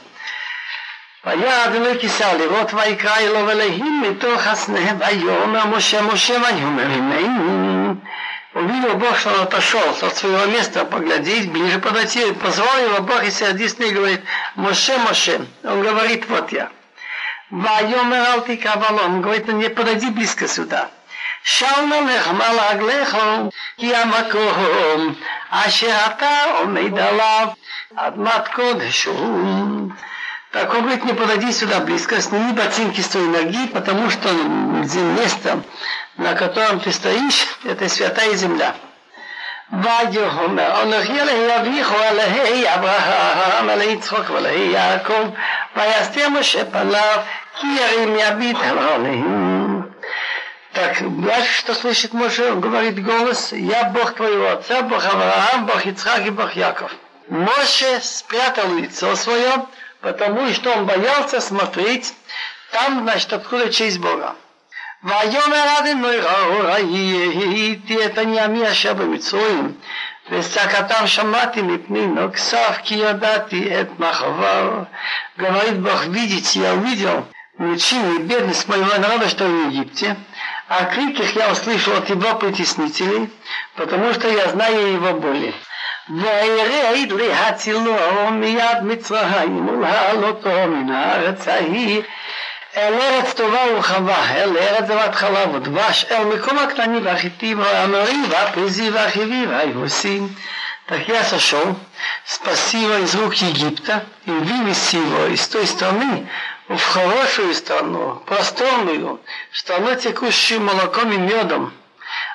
[1.25, 7.27] ויעד אלוהי כיסה לראות ויקרא אלוהו אלוהים מתוך הסנה ויאמר משה משה ויאמר הנני
[8.53, 13.29] Увидел Бог, что он отошел со своего места поглядеть, ближе подойти, позвал его Бог и
[13.29, 14.21] сердечно и говорит,
[14.55, 15.45] Моше, Моше.
[15.65, 16.69] Он говорит, вот я.
[17.51, 20.87] ויאמר אל תקרב он говорит, не подойди близко сюда.
[21.45, 23.17] שאלנו לך מה להגלך,
[23.77, 25.15] כי המקום
[25.49, 27.47] אשר אתה עומד עליו,
[27.95, 29.91] אדמת קודש הוא.
[30.53, 34.29] Так он говорит, не подойди сюда близко, сними ботинки с твоей ноги, потому что
[34.93, 35.61] место,
[36.15, 38.73] на котором ты стоишь, это святая земля.
[39.73, 45.29] ויאמר אנוכי אלוהי אביך אלוהי אברהם אלוהי יצחק ואלוהי יעקב
[45.75, 47.19] ויסתר משה פניו
[47.59, 49.81] כי ירים יביט אל אלוהים.
[50.75, 52.51] Так, дальше что слышит Моше?
[52.51, 56.91] Он говорит голос, я Бог твоего отца, Бог Авраам, Бог Ицхак и Бог Яков.
[57.29, 59.65] Моше спрятал лицо свое,
[60.01, 62.13] потому что он боялся смотреть
[62.71, 64.35] там, значит, откуда честь Бога.
[65.03, 66.17] ויאמר אדוני
[66.61, 69.73] ראיתי את ענייני אשר במצרים
[70.31, 74.83] וצעקתם שמעתי מפני נוגסיו כי ידעתי את מחבר.
[75.37, 77.25] Говорит Бог, видите, я увидел
[77.59, 80.17] мучение и бедность моего народа, что в Египте,
[80.67, 83.29] а крик их я услышал от его притеснителей,
[83.75, 85.53] потому что я знаю его боли.
[86.09, 87.95] וירד להצילו
[88.31, 92.01] מיד מצרים ולהעלותו מן הארץ ההיא
[92.77, 98.89] אל ארץ טובה ורחבה, אל ארץ זבת חלב ודבש, אל מקום הקטנים והחיטים והאמורים והפריזי
[98.89, 100.27] והחיבי והיבוסים.
[100.87, 101.75] Так я сошел,
[102.25, 106.29] спаси его из рук Египта и вывести его из той страны
[106.69, 109.19] в хорошую страну, просторную,
[109.51, 111.73] страну, текущую молоком и медом,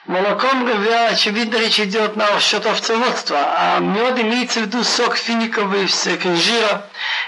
[0.06, 0.68] Молоком,
[1.08, 6.86] очевидно, речь идет на счет овцеводства, а мед имеется в виду сок финиковый, сок инжира,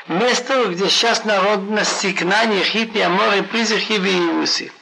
[0.09, 4.72] место, где сейчас народности Кнани, Хити, Аморы, Призрахи и Иуси.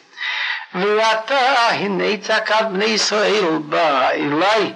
[0.74, 4.72] ואתה הנה צעקת בני ישראל בא אליי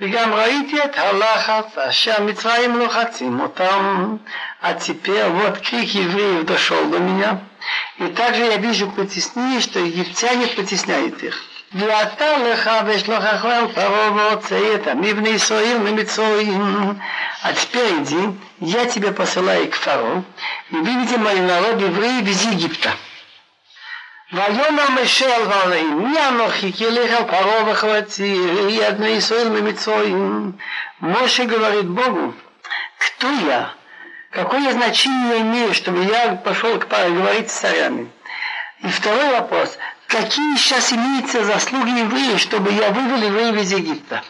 [0.00, 4.16] וגם ראיתי את הלחץ אשר מצרים לוחצים אותם.
[4.62, 7.38] А теперь вот крик евреев дошел до меня.
[7.98, 11.42] И также я вижу притеснение, что египтяне притесняют их.
[11.74, 16.98] ואתה לך ושלוחך אל פרעה והוציא את עמי בני ישראל ממצרים.
[17.42, 20.24] А теперь иди, я тебя посылаю к фараону,
[20.70, 22.90] и выведи мой народ евреи из Египта.
[24.32, 29.48] ויאמר משה אל פרעה, מי אנוכי כי לך אל פרעה וחבצי, ראי את בני ישראל
[29.48, 30.52] ממצרים.
[31.00, 32.34] Моше говорит Богу,
[32.98, 33.72] кто я?
[34.30, 38.10] Какое значение я имею, чтобы я пошел к паре говорить с царями?
[38.82, 39.76] И второй вопрос,
[40.08, 44.22] какие сейчас имеются заслуги евреев, чтобы я вывел евреев из Египта?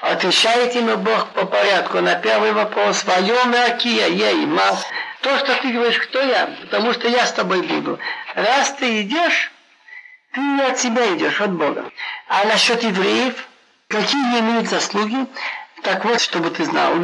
[0.00, 3.04] Отвечает ему Бог по порядку на первый вопрос.
[3.04, 4.84] Вайомер Акия, ей, мас.
[5.21, 7.99] То, что ты говоришь, кто я, потому что я с тобой буду.
[8.35, 9.51] Раз ты идешь,
[10.31, 11.91] ты не от себя идешь, от Бога.
[12.29, 13.35] А насчет евреев,
[13.89, 15.27] какие имеют заслуги,
[15.83, 16.95] так вот, чтобы ты знал.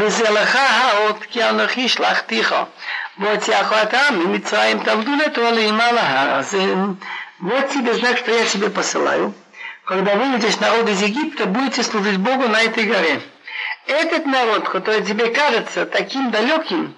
[3.18, 6.46] Вот я хватам, и Митраим тавдуле толи и малага.
[7.40, 9.34] Вот тебе знак, что я тебе посылаю.
[9.84, 13.22] Когда выведешь народ из Египта, будете служить Богу на этой горе.
[13.88, 16.96] Этот народ, который тебе кажется таким далеким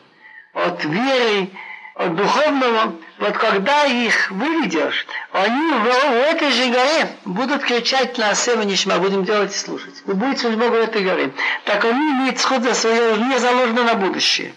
[0.65, 1.49] от веры,
[1.93, 8.29] от духовного, вот когда их выведешь, они в, в этой же горе будут кричать на
[8.29, 10.01] Асема будем делать и слушать.
[10.05, 11.31] Вы будете служить Богу в этой горе.
[11.65, 14.53] Так они имеют сход за свое, не заложено на будущее.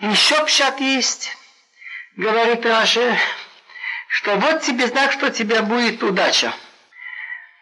[0.00, 1.36] Еще пшат есть,
[2.16, 3.18] говорит Раши,
[4.08, 6.52] что вот тебе знак, что у тебя будет удача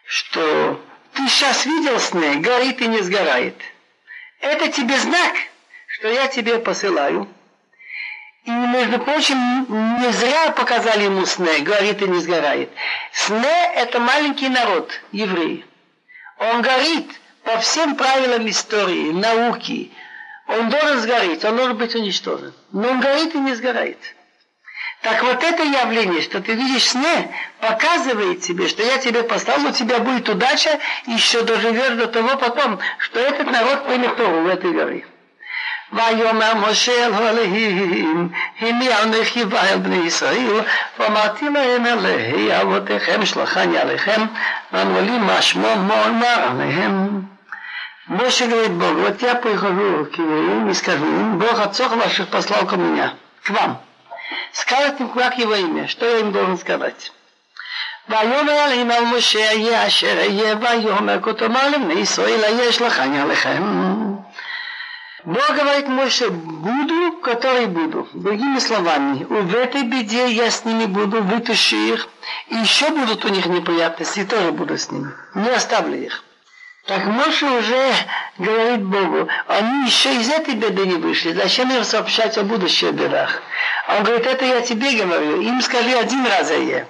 [0.07, 0.81] что
[1.13, 3.55] ты сейчас видел сны, горит и не сгорает.
[4.39, 5.33] Это тебе знак,
[5.97, 7.27] что я тебе посылаю.
[8.45, 9.37] И, между прочим,
[9.99, 12.69] не зря показали ему сны, горит и не сгорает.
[13.11, 13.45] Сны–
[13.75, 15.65] это маленький народ, евреи.
[16.37, 17.09] Он горит
[17.43, 19.91] по всем правилам истории, науки.
[20.47, 22.53] Он должен сгореть, он должен быть уничтожен.
[22.71, 23.97] Но он горит и не сгорает.
[25.01, 29.73] Так вот это явление, что ты видишь сны, показывает тебе, что я тебе поставил, у
[29.73, 35.05] тебя будет удача, еще доживешь до того потом, что этот народ примет в этой горе.
[35.92, 38.28] ויאמר משה אל אלוהים,
[38.60, 40.60] הנה אנכי ואל בני ישראל,
[40.98, 44.26] ואמרתי להם אלוהי אבותיכם שלחני עליכם,
[44.72, 47.22] ואמרו לי מה שמו מואמר עליהם.
[48.08, 52.66] Моше говорит Богу, вот я прихожу к евреям и скажу им, Бог отцов ваших послал
[52.66, 53.14] ко мне,
[53.44, 53.80] к вам.
[54.52, 57.12] Скажет им, как его имя, что я им должен сказать.
[58.08, 63.62] ויאמר עליהם על משה יהיה אשר יהיה ויאמר כה תאמר לבני ישראל היש לכני עליכם.
[65.27, 68.07] Бог говорит Моше, буду, который буду.
[68.13, 72.07] Другими словами, в этой беде я с ними буду, вытащу их,
[72.47, 75.11] и еще будут у них неприятности, и тоже буду с ними.
[75.35, 76.23] Не оставлю их.
[76.85, 77.91] Так Моше уже
[78.37, 83.41] говорит Богу, они еще из этой беды не вышли, зачем им сообщать о будущих бедах?
[83.89, 86.87] Он говорит, это я тебе говорю, им скажи один раз я.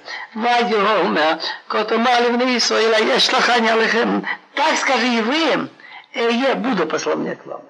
[4.54, 5.70] Так скажи евреям,
[6.14, 7.62] я буду послать к вам.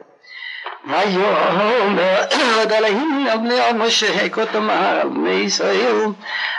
[0.87, 2.25] ויאמר
[2.59, 6.07] עוד עליהם לבני משה כה תאמר על בני ישראל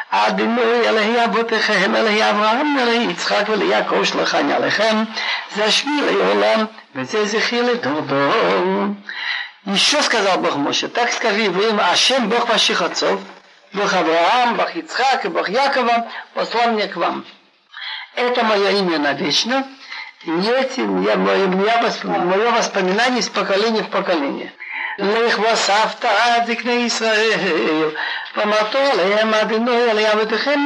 [0.09, 5.03] אדינוי אלוהי אבותיכם אלוהי אברהם אלוהי יצחק וליעקב שלחני עליכם
[5.55, 6.65] זה שמי לעולם
[6.95, 8.85] וזה זכי לדורדור
[9.65, 13.21] Еще сказал Бог Моше, так скажи евреям, Ашем Бог ваших отцов,
[13.71, 17.25] Бог Авраам, Бог Ицхак и Бог Якова, послал мне к вам.
[18.15, 19.65] Это мое имя навечно,
[20.25, 24.51] есть я, мое, мое воспоминание из поколения в поколение.
[24.99, 27.89] לך וספת עד זקני ישראל,
[28.37, 30.65] ואמרתו עליהם אדינוי אלי אבותיכם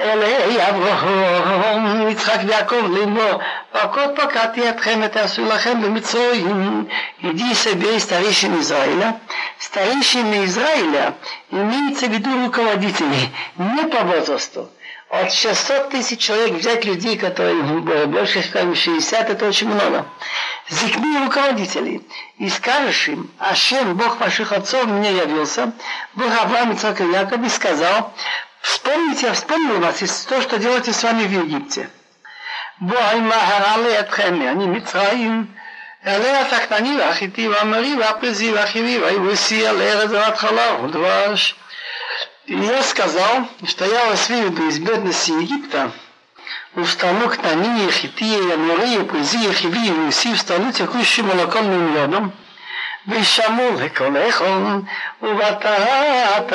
[0.00, 3.40] אלי אלי אברהם, יצחק ויעקב לאמור,
[3.72, 6.86] פקוד פקדתי אתכם ותעשו לכם במצרים.
[7.22, 9.16] Иди собери старейшин Израиля.
[9.58, 11.14] Старейшины Израиля
[11.50, 14.70] имеется в виду руководители, не по возрасту
[15.12, 17.62] от 600 тысяч человек взять людей, которые
[18.06, 20.06] больше, чем 60, это очень много.
[20.68, 25.72] Зикни руководителей и скажешь им, Ашем, Бог ваших отцов, мне явился,
[26.14, 28.12] Бог Авраам, Ицхак и Яков, и сказал,
[28.60, 31.88] вспомните, я вспомнил вас из то, что делаете с вами в Египте.
[32.80, 35.46] בואי מהרה לידכם, אני מצרים,
[36.06, 41.54] אלה התקנני והחיטי והמרי והפריזי והחיבי והיבוסי על ארץ זבת חלב ודבש.
[42.46, 45.90] И я сказал, что я вас выведу из бедности Египта,
[46.74, 52.32] устану кнани, хития, ямурия, пузия, хиви, руси, встану текущим молоком и медом,
[53.08, 54.80] ושמעו לקולכם,
[55.22, 56.52] ובטעת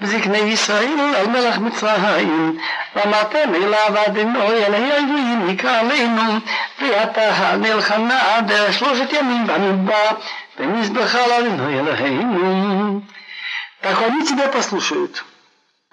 [0.00, 2.58] בזקני ישראל על מלך מצרים,
[2.96, 6.22] ואמרתם אליו אדוני אל האויבים יקרא עלינו,
[6.82, 10.08] ואתה נלחמה דרך שלושת ימים במדבר,
[10.58, 13.00] ונזבחה לאדוני אלוהינו.
[13.81, 15.25] Так они тебя послушают.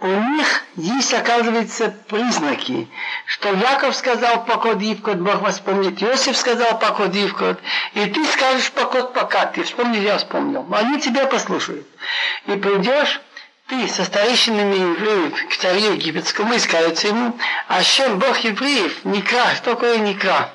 [0.01, 2.87] у них есть, оказывается, признаки,
[3.27, 7.59] что Яков сказал покод Ивкот, Бог вас помнит, Иосиф сказал покод Ивкот,
[7.95, 10.67] и ты скажешь покод пока, ты вспомнил, я вспомнил.
[10.71, 11.87] Они тебя послушают.
[12.47, 13.21] И придешь
[13.69, 19.55] ты со старейшинами евреев к царю египетскому и скажется ему, а чем Бог евреев, Никра,
[19.57, 20.51] что такое Никра?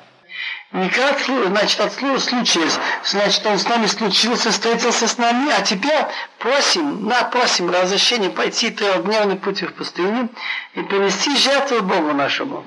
[0.74, 2.68] Никак, значит, от случая,
[3.04, 6.04] значит, он с нами случился, встретился с нами, а теперь
[6.40, 10.30] просим, на, просим разрешения пойти трехдневный путь в пустыню
[10.74, 12.64] и принести жертву Богу нашему.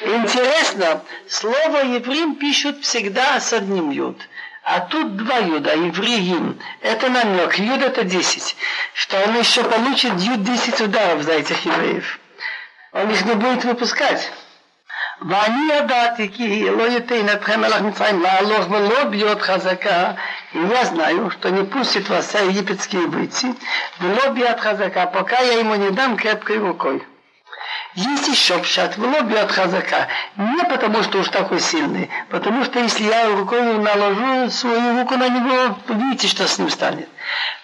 [0.00, 4.16] Интересно, слово еврим пишут всегда с одним юд.
[4.62, 6.58] А тут два юда, евреим.
[6.80, 7.58] Это намек.
[7.58, 8.56] Юд это десять.
[8.94, 12.18] Что он еще получит юд десять ударов за этих евреев.
[12.92, 14.32] Он их не будет выпускать.
[15.29, 20.11] ואני ידעתי כי לא ייתן אתכם מלך מצרים להלוך ולא ביות חזקה,
[20.53, 23.47] и я знаю, что не пустит вас вся египетские выйти,
[24.01, 27.03] ולא ביד חזקה, пока я ему не дам крепкой рукой.
[27.95, 30.07] Есть еще пшат, в лобби от хазака.
[30.37, 35.29] Не потому, что уж такой сильный, потому что если я рукой наложу свою руку на
[35.29, 37.09] него, видите, что с ним станет.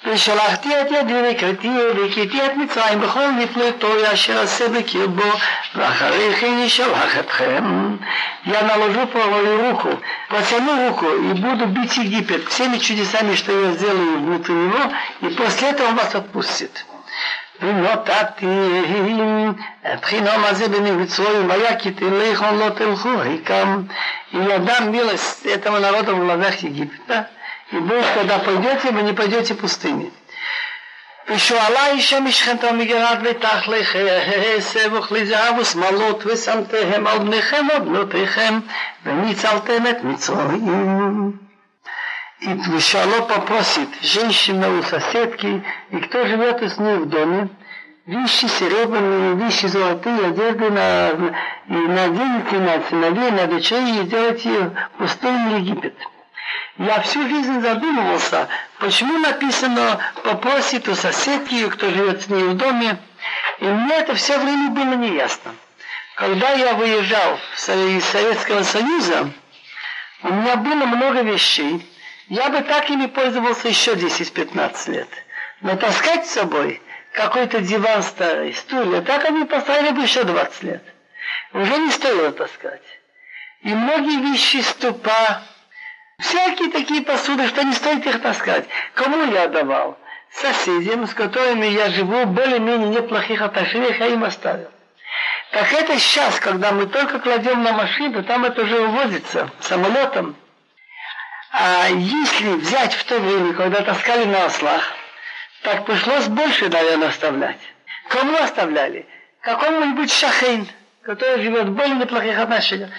[0.05, 5.31] ושלחתי את ידי וקראתי והכיתי את מצרים בכל נפלטו אשר עשה בקרבו
[5.75, 7.95] ואחרי כן ישלח אתכם.
[8.45, 14.19] Я наложу правую руку, протяну руку и буду бить Египет всеми чудесами, что я сделаю
[14.19, 14.91] внутри него,
[15.21, 16.85] и после этого он вас отпустит.
[17.61, 18.45] ונתתי
[19.93, 23.87] את חינום הזה במצרים, והיה כי תלכו לא תלכו, рекам.
[24.33, 27.29] И я дам милость этому народу в глазах Египта.
[27.71, 30.11] И будет, когда пойдете, вы не пойдете пустыми.
[31.29, 33.95] ושואלה אישה משכנתו מגרד ותכלך
[34.57, 38.59] עשב וכלי זהב ושמאלות ושמתיהם על בניכם ובנותיכם
[39.05, 41.46] וניצלתם את מצרים.
[42.40, 47.48] и Вишало попросит женщина у соседки, и кто живет с ней в доме,
[48.06, 51.10] вещи серебряные, вещи золотые, одежды на,
[51.66, 55.96] и наденете на сыновей, на дочерей и сделайте пустынный Египет.
[56.76, 58.46] Я всю жизнь задумывался,
[58.78, 62.98] почему написано «попросит у соседки, кто живет с ней в доме»,
[63.58, 65.56] и мне это все время было неясно.
[66.14, 69.28] Когда я выезжал из Советского Союза,
[70.22, 71.84] у меня было много вещей,
[72.28, 75.08] я бы так ими пользовался еще 10-15 лет.
[75.60, 76.80] Но таскать с собой
[77.12, 80.82] какой-то диван старый, стулья, так они поставили бы еще 20 лет.
[81.52, 82.82] Уже не стоило таскать.
[83.62, 85.42] И многие вещи ступа,
[86.20, 88.66] всякие такие посуды, что не стоит их таскать.
[88.94, 89.98] Кому я отдавал?
[90.30, 94.70] Соседям, с которыми я живу, более-менее неплохих отношениях, я им оставил.
[95.52, 100.36] Так это сейчас, когда мы только кладем на машину, там это уже увозится самолетом.
[101.51, 104.91] А если взять в то время, когда таскали на ослах,
[105.61, 107.59] так пришлось больше, наверное, оставлять.
[108.09, 109.05] Кому оставляли?
[109.41, 110.67] Какому-нибудь шахейн,
[111.03, 112.89] который живет в более неплохих отношениях.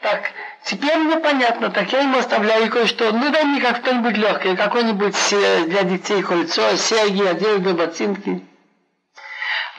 [0.00, 0.30] Так,
[0.64, 3.10] теперь мне понятно, так я ему оставляю кое-что.
[3.10, 5.16] Ну дай мне как что-нибудь легкое, какое-нибудь
[5.66, 8.42] для детей кольцо, серьги, одежду, ботинки.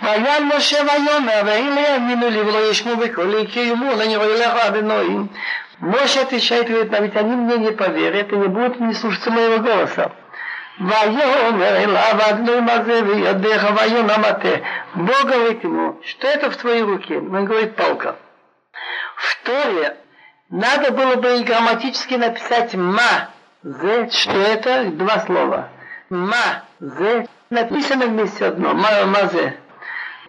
[0.02, 5.28] ויען משה ויאמר, והנה יאמינו לי ולא ישמעו בקולי, כי יאמרו לני רואה לך אדינוים.
[5.81, 9.63] Моше отвечает, говорит, а ведь они мне не поверят и не будут не слушаться моего
[9.63, 10.13] голоса.
[14.95, 17.19] Бог говорит ему, что это в твоей руке?
[17.19, 18.17] Он говорит, палка.
[19.17, 19.97] В Торе
[20.51, 23.31] надо было бы и грамматически написать «ма»,
[23.63, 25.69] «з», что это два слова.
[26.09, 29.55] «Ма», «з», написано вместе одно, «ма», «ма», «з».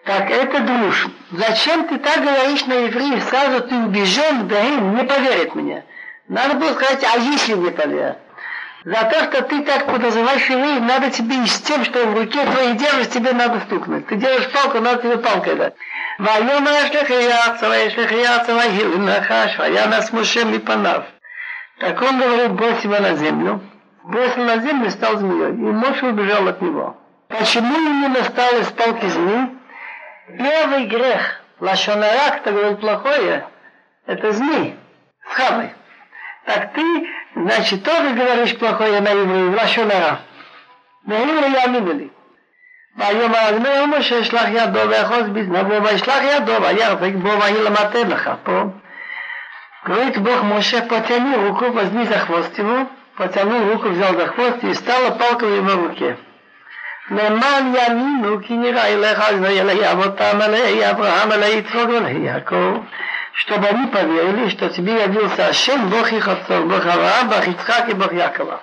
[0.04, 1.08] Так это душ.
[1.32, 3.24] Зачем ты так говоришь на евреев?
[3.24, 5.84] Сразу ты убежен, да им не поверит мне.
[6.28, 8.18] Надо было сказать, а если не поверят?
[8.84, 12.44] За то, что ты так подозреваешь евреев, надо тебе и с тем, что в руке
[12.44, 14.06] твоей держишь, тебе надо стукнуть.
[14.06, 15.74] Ты делаешь палку, надо тебе палкой дать.
[16.18, 21.00] ויאמר יש לך יעצה ויש לך יעצה ויהיו נחש וינס משה מפניו.
[21.78, 23.60] Так он говорит, брось его на землю.
[24.04, 25.50] Бросил на землю и стал змеей.
[25.50, 26.96] И Моше убежал от него.
[27.28, 29.48] Почему ему настал из палки змеи?
[30.30, 33.46] Первый грех, лашонара, кто говорит плохое,
[34.06, 34.76] это змей,
[35.30, 35.70] с хавой.
[36.44, 40.20] Так ты, значит, тоже говоришь плохое на евреев, лашонара.
[41.04, 42.10] На евреи аминали.
[42.96, 48.62] ויאמר אדוני משה שלח ידו ויחוז בזנבו וישלח ידו ויחזק бо וילמטה לך פה.
[49.86, 54.74] Говорит Бог Моше, потяни руку, возьми за хвост его, потянул руку, взял за хвост и
[54.74, 56.16] стала палка в его руке.
[57.10, 62.80] למען יאמינו כי נראה אליך אל אבותם אלי אברהם אלי יצחוק ואלי יעקב
[63.36, 67.92] чтобы они поверили, что тебе явился Ашем, Бог их отцов, Бог Авраам, Бог Ицхак и
[67.92, 68.62] Бог Якова.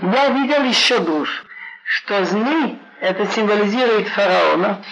[0.00, 1.44] Я видел еще душ,
[1.84, 4.82] что змей это символизирует фараона,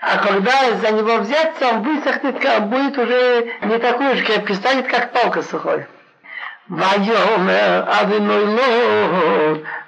[0.00, 5.12] а когда за него взяться, он высохнет, будет уже не такой же крепкий, станет как
[5.12, 5.86] палка сухой.
[6.70, 8.62] ויאמר אבינו לא,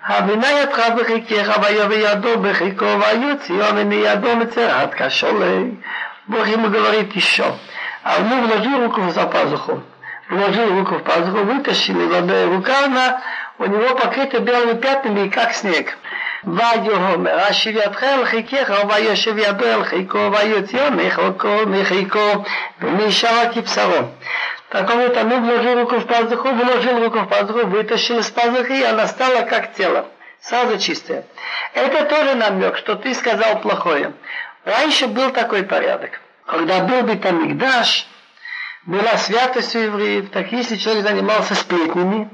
[0.06, 5.56] הבינה ידך בחיקך ויבא ידו בחיקו ויוציאו מידו מצרת כשולה.
[6.28, 7.54] Бог ему говорит еще,
[8.04, 9.82] а он вложил руку за пазуху,
[10.28, 13.22] вложил руку в пазуху, вытащил его, рука она
[13.58, 15.96] у него покрыта белыми пятнами, как снег.
[16.44, 22.44] ויאמר אשיב ידך אל חיכך ויושב ידו אל חיכו ויוציאו מחלקו מחיקו
[22.80, 24.02] ומשאר כבשרו.
[24.73, 28.71] Так он это ну вложил руку в пазуху, вложил руку в пазуху, вытащил из пазухи,
[28.71, 30.07] и она стала как тело,
[30.41, 31.25] сразу чистая.
[31.75, 34.13] Это тоже намек, что ты сказал плохое.
[34.65, 36.19] Раньше был такой порядок.
[36.47, 38.07] Когда был Бетамикдаш,
[38.87, 42.31] была святость у евреев, так если человек занимался сплетнями,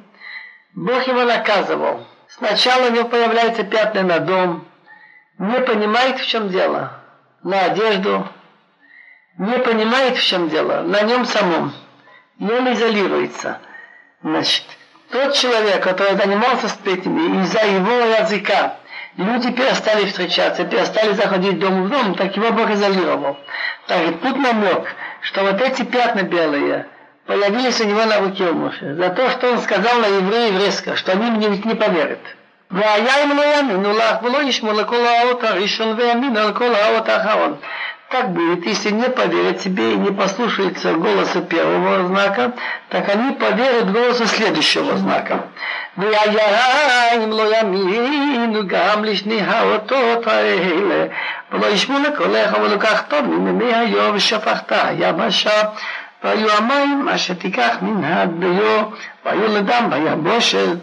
[0.74, 2.08] Бог его наказывал.
[2.30, 4.66] Сначала у него появляются пятна на дом,
[5.40, 7.02] не понимает, в чем дело,
[7.44, 8.30] на одежду,
[9.38, 11.74] не понимает, в чем дело, на нем самом
[12.39, 13.59] и он изолируется.
[14.23, 14.65] Значит,
[15.11, 18.77] тот человек, который занимался сплетнями, из-за его языка
[19.17, 23.37] люди перестали встречаться, перестали заходить дом в дом, так его Бог изолировал.
[23.87, 26.87] Так и тут намек, что вот эти пятна белые
[27.27, 30.97] появились у него на руке у Моше, за то, что он сказал на евреев резко,
[30.97, 32.21] что они мне ведь не поверят.
[32.71, 37.57] והיה אם לא יאמינו לך ולא ישמעו לכל האות הראשון ויאמינו על כל האות האחרון.
[38.11, 42.53] Так будет, если не поверят тебе и не послушаются голоса первого знака,
[42.89, 45.45] так они поверят голосу следующего знака.
[45.97, 51.07] והיין לא יאמינו גם לשני האותות האלה,
[51.53, 55.63] ולא ישמעו לקולך ולקחת ממי היום ושפכת היבשה.
[56.25, 58.83] והיו המים אשר תיקח מן הדיו,
[59.25, 60.79] והיו לדם ביבושת.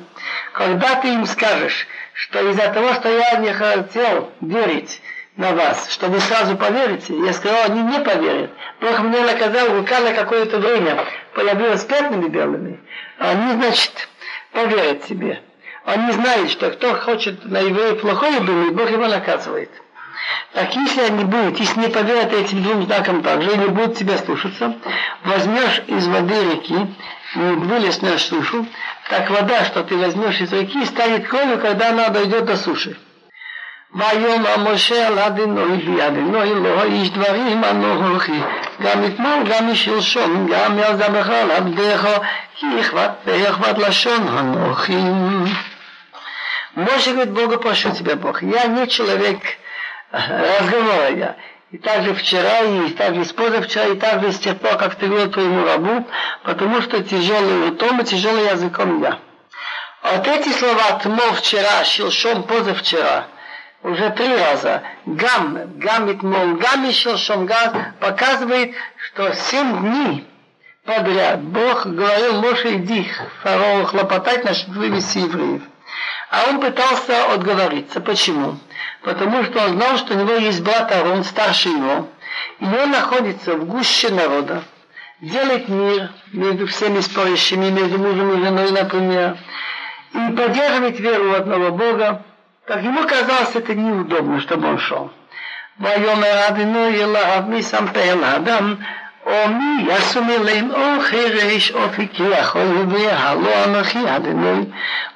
[0.53, 5.01] Когда ты им скажешь, что из-за того, что я не хотел верить,
[5.36, 7.14] на вас, что вы сразу поверите.
[7.18, 8.50] Я сказал, они не поверят.
[8.80, 12.80] Бог мне наказал, рука на какое-то время появилась пятнами белыми.
[13.18, 14.08] Они, значит,
[14.52, 15.42] поверят тебе.
[15.84, 19.70] Они знают, что кто хочет на еврея плохое думать, Бог его наказывает.
[20.54, 24.16] Так если они будут, если не поверят этим двум знакам также, и не будут тебя
[24.16, 24.74] слушаться,
[25.24, 26.96] возьмешь из воды реки,
[27.34, 28.66] и вылезнешь сушу,
[29.10, 32.96] так вода, что ты возьмешь из реки, станет кровью, когда она дойдет до суши.
[33.95, 38.39] ויאמר משה על אדינוי בידינוי לא איש דברים אנוכי
[38.81, 42.07] גם אתמול גם משלשום גם יעזבך על עבדיך
[42.55, 44.97] כי אכבד ואכבד לשון אנוכי
[46.73, 49.39] Моше говорит, Бога прошу тебя, Бог, я не человек
[50.09, 51.35] разговора, я.
[51.71, 55.29] И также вчера, и также с позавчера, и также с тех пор, как ты говорил
[55.29, 56.07] твоему рабу,
[56.43, 59.19] потому что тяжелый ртом и тяжелый языком я.
[60.01, 63.34] Вот эти слова тмо вчера, щелшом позавчера –
[63.86, 64.82] уже три раза.
[65.06, 68.74] Гам, гамит мол, гам еще шомгаз показывает,
[69.06, 70.26] что семь дней
[70.84, 73.08] подряд Бог говорил, Моше, иди
[73.42, 75.62] фараон хлопотать, значит, вывести евреев.
[76.30, 78.00] А он пытался отговориться.
[78.00, 78.58] Почему?
[79.02, 82.08] Потому что он знал, что у него есть брат Арон, старше его,
[82.58, 84.64] и он находится в гуще народа,
[85.20, 89.36] делает мир между всеми спорящими, между мужем и женой, например,
[90.12, 92.24] и поддерживает веру в одного Бога,
[92.67, 95.11] так ему казалось это неудобно, чтобы он шел.
[95.79, 98.75] ויאמר אבינו אליו מי סמפה אל האדם
[99.25, 104.65] או מי יעשו מלאים או חירש או פיקח או יביא הלא אנוכי אדינוי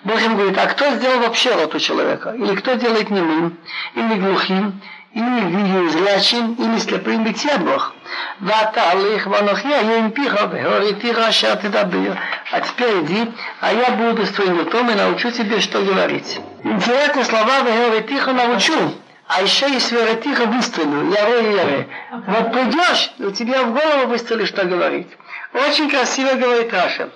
[0.06, 2.30] Бог им говорит, а кто сделал вообще рот у человека?
[2.30, 3.58] Или кто делает немым,
[3.96, 4.80] или глухим,
[5.14, 7.94] или зрячим, или слепым, ведь я Бог.
[8.42, 12.14] והתהליך ואנוכי אהיה עם פיך והוריתיך אשר תדבר.
[12.52, 13.32] А теперь иди,
[13.62, 16.40] а я буду с твоим ртом и научу тебе, что говорить.
[16.64, 18.94] Интересные слова «Вегоретиха» научу.
[19.28, 21.12] А еще и «Сверетиха» выстрелю.
[21.12, 21.88] Яре, яре.
[22.28, 25.08] Вот придешь, и тебе в голову выстрелишь, что говорить.
[25.54, 27.10] Очень красиво говорит Раша.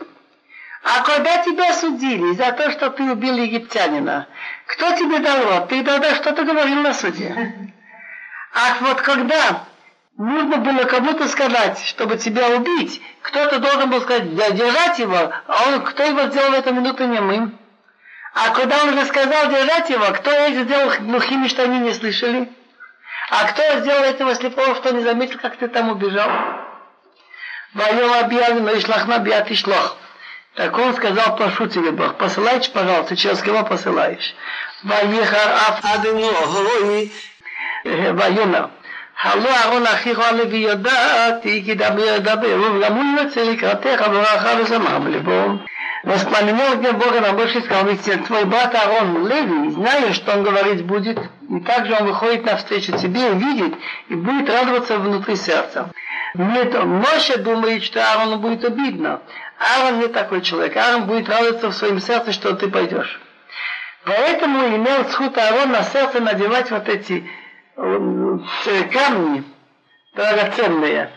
[0.84, 4.28] А когда тебя судили за то, что ты убил египтянина,
[4.66, 5.70] кто тебе дал рот?
[5.70, 7.72] Ты тогда что-то говорил на суде.
[8.55, 9.65] Ах, вот когда
[10.17, 15.83] нужно было кому-то сказать, чтобы тебя убить, кто-то должен был сказать, держать его, а он,
[15.83, 17.59] кто его сделал в эту минуту немым?
[18.33, 22.49] А когда он уже сказал держать его, кто их сделал глухими, что они не слышали?
[23.31, 26.31] А кто сделал этого слепого, что не заметил, как ты там убежал?
[27.75, 29.97] Воем объявлено, и шлахна биат и шлох.
[30.55, 34.37] Так он сказал, прошу тебе, Бог, посылайте, пожалуйста, через кого посылаешь.
[34.85, 36.31] Ваехар аф адыну.
[37.86, 38.66] ויאמר,
[39.22, 45.60] הלא אהרון אחיך הלוי ידעתי כי דבר ידבר, וגם הוא יוצא לקראתך ברכה ושמח בלבו.
[46.04, 50.86] Воспламенил где Бога на больше сказал, ведь твой брат Аарон Леви, знаешь, что он говорить
[50.86, 51.20] будет,
[51.50, 53.74] и также он выходит навстречу тебе, увидит
[54.08, 55.90] и будет радоваться внутри сердца.
[56.36, 59.20] Нет, Моше думает, что Аарону будет обидно.
[59.60, 60.78] Аарон не такой человек.
[60.78, 63.20] Аарон будет радоваться в своем сердце, что ты пойдешь.
[64.06, 67.30] Поэтому имел сход Аарон на сердце надевать вот эти
[67.78, 69.44] э, камни
[70.16, 71.12] драгоценные.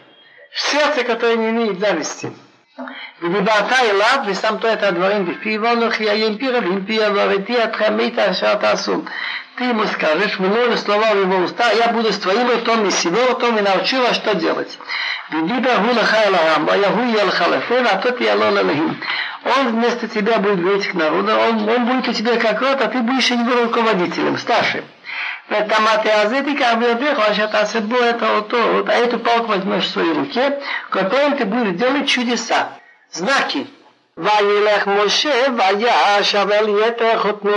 [0.52, 2.32] В сердце, которое не имеет зависти.
[3.22, 8.54] ודיברת אליו ושמת את הדברים בפיו, ואנוכי איים פי רבים פי עברתי אתכם מית אשר
[8.54, 9.02] תעשו
[9.56, 13.04] ты ему скажешь, много слова в его уста, я буду с твоим ртом и с
[13.04, 14.78] его ртом и научу вас, что делать.
[15.30, 16.38] Ведиба гула хайла
[16.68, 20.94] а я гу ел халафен, а тот я лола Он вместо тебя будет говорить к
[20.94, 24.84] народу, он, он будет у тебя как рот, а ты будешь его руководителем, старшим.
[25.50, 30.12] ותמת הזה תיקח בידיך, אשר תעשה בו את האותות, а эту палку возьмешь в своей
[30.12, 30.58] руке,
[30.90, 32.78] которым ты будешь делать чудеса,
[33.12, 33.66] знаки.
[34.16, 37.52] וילך משה וישב אל יתר חותנו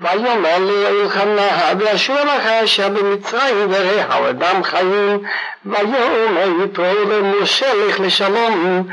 [0.00, 5.22] ויאמר לאלחנה וישוב לך אשר במצרים וראה אדם חיים
[5.66, 8.88] ויאמר יתרו למשה לך לשלום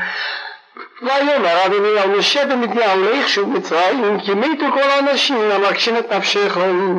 [1.02, 6.98] ויאמר אדוני על משה במדיין לך שוב מצרים כי מתו כל האנשים המקשים את נפשכם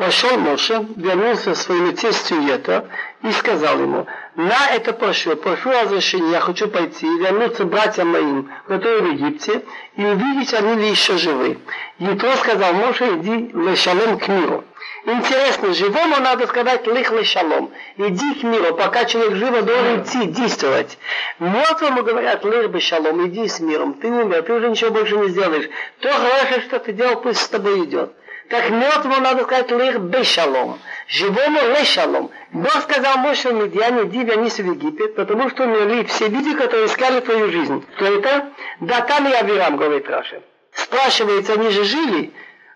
[0.00, 2.88] Пошел Моше, вернулся своему тестю Ета
[3.22, 8.50] и сказал ему, на это прошу, прошу разрешения, я хочу пойти и вернуться братьям моим,
[8.66, 9.62] которые в Египте,
[9.96, 11.58] и увидеть, они ли еще живы.
[11.98, 14.64] Ятро сказал, Моше, иди лешалом к миру.
[15.04, 17.70] Интересно, живому надо сказать лих лешалом.
[17.98, 20.96] Иди к миру, пока человек живо должен идти, действовать.
[21.38, 23.92] Мертвому говорят лих бешалом, иди с миром.
[23.92, 25.68] Ты умер, ты уже ничего больше не сделаешь.
[25.98, 28.14] То хорошее, что ты делал, пусть с тобой идет.
[28.50, 32.32] Так мертвому надо сказать лих бешалом, живому лешалом.
[32.50, 37.20] Бог сказал Моше Медиане, иди вернись в Египет, потому что умерли все люди, которые искали
[37.20, 37.86] твою жизнь.
[37.94, 38.50] Кто это?
[38.80, 40.42] Датан и Авирам, говорит Раша.
[40.72, 42.32] Спрашивается, они же жили,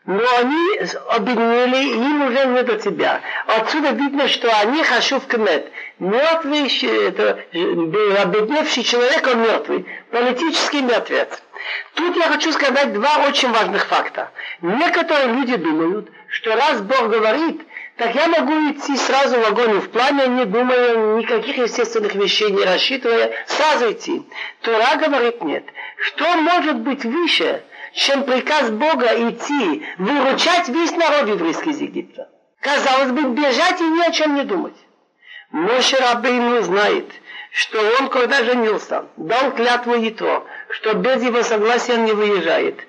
[0.06, 3.22] но они объединили, им уже не до тебя.
[3.46, 5.72] Отсюда видно, что они хашув кмет.
[5.98, 6.68] Мертвый,
[7.06, 9.86] это, обедневший человек, он мертвый.
[10.10, 11.42] Политический мертвец.
[11.94, 14.30] Тут я хочу сказать два очень важных факта.
[14.60, 17.62] Некоторые люди думают, что раз Бог говорит,
[17.96, 22.50] так я могу идти сразу в огонь и в пламя, не думая никаких естественных вещей,
[22.50, 24.22] не рассчитывая, сразу идти.
[24.60, 25.64] Тора говорит нет.
[25.96, 27.62] Что может быть выше,
[27.94, 32.28] чем приказ Бога идти, выручать весь народ еврейский из Египта?
[32.60, 34.76] Казалось бы, бежать и ни о чем не думать.
[35.50, 37.06] Моше Рабейну знает,
[37.52, 42.80] что он, когда женился, дал клятву Ятро, что без его согласия он не выезжает.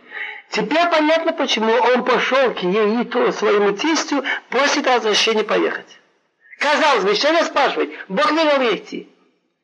[0.49, 5.99] Теперь понятно, почему он пошел к Егиту, своему тестю, просит разрешения поехать.
[6.59, 7.89] Казалось бы, что я спрашивать?
[8.07, 9.09] Бог велел идти.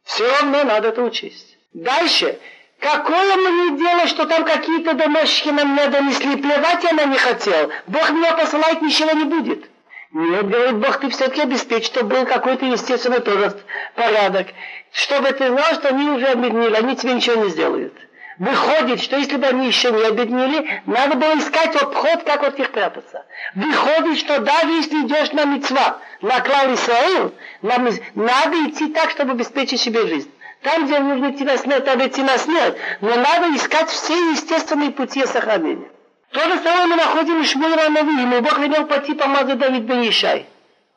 [0.03, 1.57] Все равно надо это учесть.
[1.73, 2.37] Дальше.
[2.81, 6.35] Какое мне дело, что там какие-то домашники нам не донесли?
[6.35, 7.69] Плевать я на не хотел.
[7.85, 9.69] Бог меня посылает, ничего не будет.
[10.11, 14.47] Нет, говорит Бог, ты все-таки обеспечь, чтобы был какой-то естественный порядок.
[14.91, 17.93] Чтобы ты знал, что они уже объединили, они тебе ничего не сделают.
[18.39, 22.71] Выходит, что если бы они еще не объединили, надо было искать обход, как от них
[22.71, 23.25] прятаться.
[23.53, 29.79] Выходит, что даже если идешь на мецва, на клал Исраил, надо идти так, чтобы обеспечить
[29.79, 30.31] себе жизнь.
[30.62, 32.76] Там, где нужно идти на смерть, надо идти на смерть.
[33.00, 35.88] Но надо искать все естественные пути сохранения.
[36.32, 38.22] То же самое мы находим и Шмуэла Нави.
[38.22, 40.46] Ему Бог велел пойти помазать Давид бен Ишай.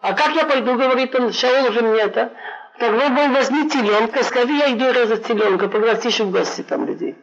[0.02, 2.34] А как я пойду, говорит он, Шаул уже мне это.
[2.80, 7.16] Тогда был возьми теленка, скажи, я иду резать теленка, пригласишь в гости там людей.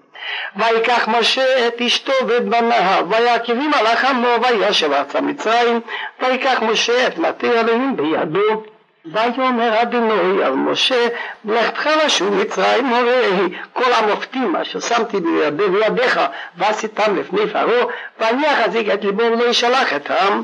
[0.56, 5.80] ויקח משה את אשתו ואת בניו, ויעקבים על החמו וישב ארצה מצרים,
[6.20, 8.69] ויקח משה את מטה אלוהים בידו.
[9.12, 11.08] ויאמר אדוני על משה,
[11.44, 15.16] לכתך לשוב מצרים מוראי, כל המופתים אשר שמתי
[15.56, 16.20] בידיך
[16.56, 17.84] ועשיתם לפני פרעה,
[18.20, 20.42] ואני אחזיק את ליבו ולא ישלח את העם.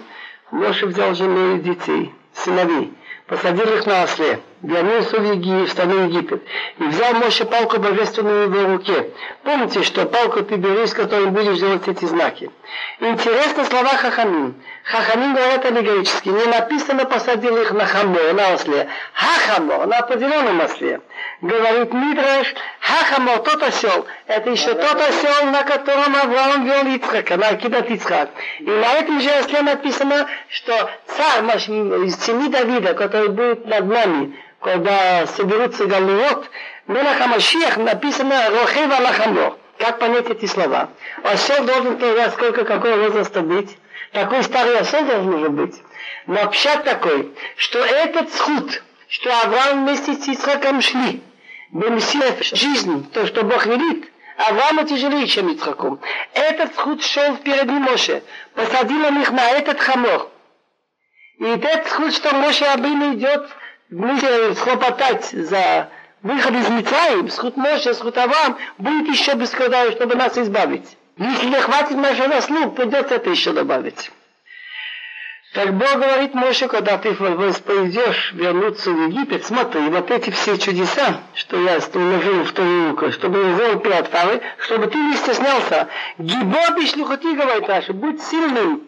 [0.53, 2.93] משה взял жену и детей, сыновей,
[3.27, 6.43] посадил их на осле, вернулся в, Еги, в страну Египет
[6.79, 9.09] и взял Моше палку божественную в его руке.
[9.43, 12.51] Помните, что палку ты бери, с которой будешь делать эти знаки.
[13.01, 14.55] Интересно слова Хахамин.
[14.88, 16.30] Хахамин говорят аллегорически.
[16.30, 18.88] Не написано посадил их на хамо, на осле.
[19.14, 21.02] Хахамо, на определенном осле.
[21.42, 27.56] Говорит Мидраш, Хахамор, тот осел, это еще тот осел, на котором Авраам вел Ицхака, на
[27.56, 28.30] עקידת יצחק.
[28.60, 34.40] И на этом же осле написано, что царь из семьи Давида, который будет над нами,
[34.62, 36.50] когда соберутся גלויות,
[36.88, 39.58] מלך המשיח написано רוכב על חמור.
[39.80, 40.90] Как понять эти слова?
[41.24, 42.00] Осел должен
[42.32, 43.78] сколько, какой возраста быть?
[44.18, 45.04] Такой старый осел
[45.36, 45.76] уже быть.
[46.26, 51.22] Но общак такой, что этот сход, что Авраам вместе с Ицхаком шли,
[51.72, 56.02] Бемсилет жизнь, то, что Бог велит, Аврааму тяжелее, чем Ицхаку.
[56.34, 58.24] Этот сход шел впереди Моше,
[58.56, 60.32] посадил он их на этот хамор.
[61.38, 63.48] И этот сход, что Моше Абину идет
[63.92, 65.92] вместе схлопотать за
[66.24, 70.98] выход из Мицраим, сход Моше, сход Авраам, будет еще без чтобы нас избавить.
[71.18, 74.12] Если не хватит нашего заслуг, придется это еще добавить.
[75.54, 81.22] Так Бог говорит Моше, когда ты пойдешь вернуться в Египет, смотри, вот эти все чудеса,
[81.34, 85.88] что я уложил в твою руку, чтобы перед Фарой, чтобы ты не стеснялся.
[86.20, 88.84] Гибо бишлюхати, говорит Раша, будь сильным.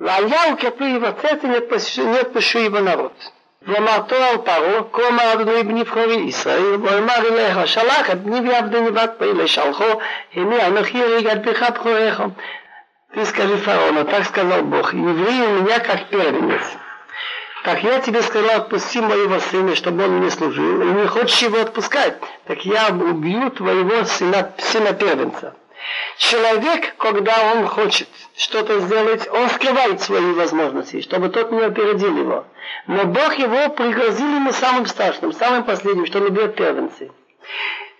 [0.00, 3.12] А я укреплю его сердце, не отпущу его народ.
[3.67, 9.11] ואמרתו על פרעה, כה אמר אדוני בנבחרי ישראל, ואמר אליך, שלח את בני ועבדני בת
[9.17, 9.83] פלא, שלחו,
[10.33, 12.23] הנה אנוכי הריג את בך בכוריך.
[13.13, 16.61] Ты скажи фараону, так сказал Бог, евреи у меня как первенец.
[17.65, 21.59] Так я тебе сказал, отпусти моего сына, чтобы он мне служил, и не хочешь его
[21.59, 25.55] отпускать, так я убью твоего сына, сына первенца.
[26.17, 32.45] Человек, когда он хочет что-то сделать, он скрывает свои возможности, чтобы тот не опередил его.
[32.86, 37.10] Но Бог его пригрозил ему самым страшным, самым последним, что он убьет первенцы.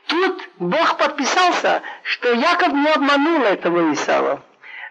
[0.07, 4.43] Тут Бог подписался, что Яков не обманул этого Исава.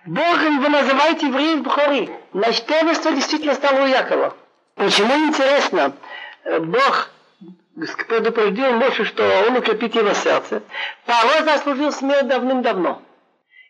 [0.05, 2.11] Богом вы называете евреев Бхори.
[2.33, 4.35] Значит, первенство действительно стало у Якова.
[4.75, 5.93] Почему интересно?
[6.59, 7.09] Бог
[8.07, 10.61] предупредил Моше, что он укрепит его сердце.
[11.05, 13.01] Парой заслужил смерть давным-давно.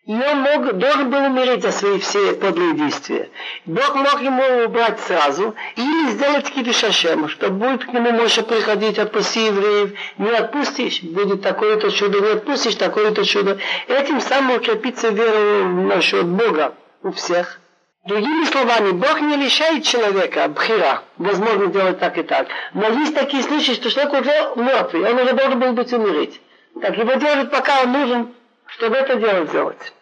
[0.05, 3.29] И он мог, должен был умереть за свои все подлые действия.
[3.65, 9.47] Бог мог ему убрать сразу или сделать кидушашем, что будет к нему Моше приходить, отпусти
[9.47, 13.57] евреев, не отпустишь, будет такое-то чудо, не отпустишь, такое-то чудо.
[13.87, 17.59] Этим самым укрепится вера насчет Бога у всех.
[18.05, 22.47] Другими словами, Бог не лишает человека бхира, возможно делать так и так.
[22.75, 26.39] Но есть такие случаи, что человек уже мертвый, он уже должен был быть умереть.
[26.79, 28.35] Так его держит, пока он нужен,
[28.67, 29.94] чтобы это дело сделать.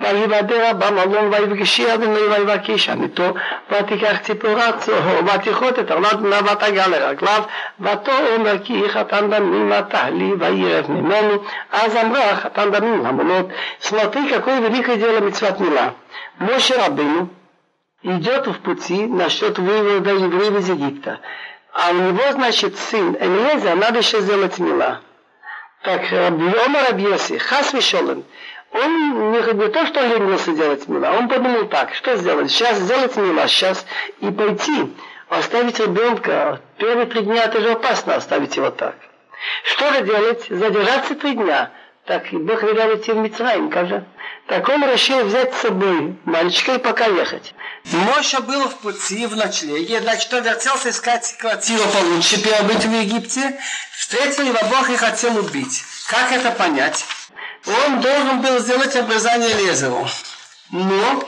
[0.00, 3.34] ויבדר במלון ויבגשי אדוני ויבקש עמיתו
[3.70, 7.42] ותיקח ציפורה צהור ותכרות את ארלת בנה ותגע לרגליו
[7.80, 11.34] ותאמר כי חתן דמים אתה לי וירב ממנו
[11.72, 13.46] אז אמרה חתן דמים המונות
[13.80, 15.90] смотри какое великое дело מצוות מילה
[16.40, 17.28] Моше Рабыну
[18.02, 21.20] идет в пути насчет вывода евреев из Египта
[21.72, 25.00] а у него значит сын Элиеза надо еще сделать мила
[25.84, 28.24] так Омар Абьеси Хас Вишолен
[28.71, 32.51] он не, не то, что ленился делать мила, он подумал так, что сделать?
[32.51, 33.85] Сейчас сделать мила, сейчас
[34.19, 34.93] и пойти,
[35.29, 36.61] оставить ребенка.
[36.77, 38.95] Первые три дня это же опасно оставить его так.
[39.63, 40.45] Что же делать?
[40.49, 41.71] Задержаться три дня.
[42.05, 44.03] Так, и Бог велел идти в Мицраим, как же?
[44.47, 47.53] Так он решил взять с собой мальчика и пока ехать.
[47.85, 53.59] Моша был в пути, в ночлеге, значит, он вертелся искать квартиру получше, перебыть в Египте.
[53.91, 55.83] Встретил его Бог и хотел убить.
[56.09, 57.05] Как это понять?
[57.65, 60.07] Он должен был сделать обрезание Лезеру.
[60.71, 61.23] Но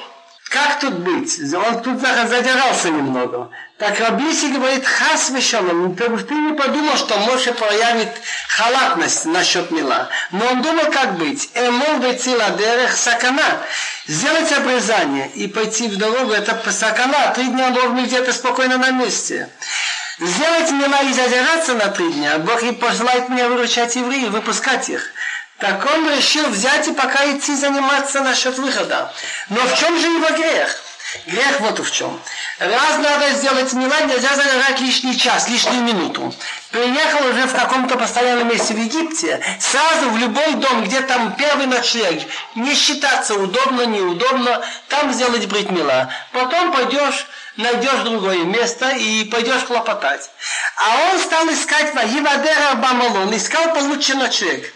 [0.52, 1.40] как тут быть?
[1.54, 3.50] Он тут задирался немного.
[3.78, 8.10] Так Рабиси говорит, хас вешалом, ты не подумал, что Моше проявит
[8.50, 10.10] халатность насчет Мила.
[10.32, 11.50] Но он думал, как быть.
[11.56, 13.62] Эмол бецила дерех сакана.
[14.08, 17.32] Сделать обрезание и пойти в дорогу, это сакана.
[17.34, 19.50] Три дня должен быть где-то спокойно на месте.
[20.20, 22.40] Сделать Мила и задираться на три дня.
[22.40, 25.14] Бог и посылает меня выручать евреев, выпускать их.
[25.62, 29.14] Так он решил взять и пока идти заниматься насчет выхода.
[29.50, 30.76] Но в чем же его грех?
[31.28, 32.20] Грех вот в чем.
[32.58, 36.34] Раз надо сделать мила, нельзя загорать лишний час, лишнюю минуту.
[36.72, 41.68] Приехал уже в каком-то постоянном месте в Египте, сразу в любой дом, где там первый
[41.68, 42.24] ночлег,
[42.56, 46.12] не считаться удобно, неудобно, там сделать брить мила.
[46.32, 50.32] Потом пойдешь найдешь другое место и пойдешь хлопотать.
[50.78, 54.74] А он стал искать Вагивадера Бамалон, искал получше ночлег.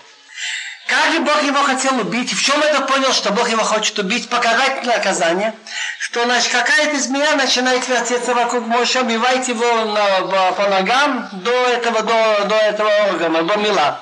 [0.88, 2.32] Как же Бог его хотел убить?
[2.32, 4.30] В чем это понял, что Бог его хочет убить?
[4.30, 5.56] Показать наказание.
[5.98, 12.04] Что значит, какая-то змея начинает вертеться вокруг Моше, убивает его на, по ногам до этого,
[12.04, 14.00] до, до этого органа, до мила.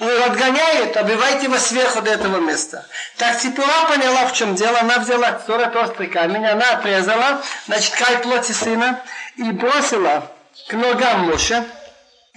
[0.00, 2.86] Он отгоняет, убивает его сверху до этого места.
[3.16, 4.80] Так Ципура поняла, в чем дело.
[4.80, 9.00] Она взяла 40 острый камень, она отрезала, значит, край плоти сына
[9.36, 10.26] и бросила
[10.68, 11.64] к ногам Моше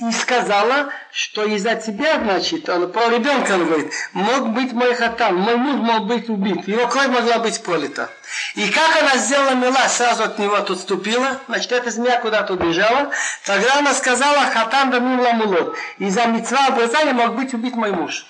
[0.02, 5.56] и сказала, что из-за тебя, значит, он про ребенка говорит, мог быть мой хатан, мой
[5.56, 8.08] муж мог быть убит, его кровь могла быть пролита.
[8.54, 13.10] И как она сделала мила, сразу от него отступила, значит, эта змея куда-то убежала,
[13.44, 18.24] тогда она сказала, хатан да ламулот, из-за мецва обрезания мог быть убит мой муж.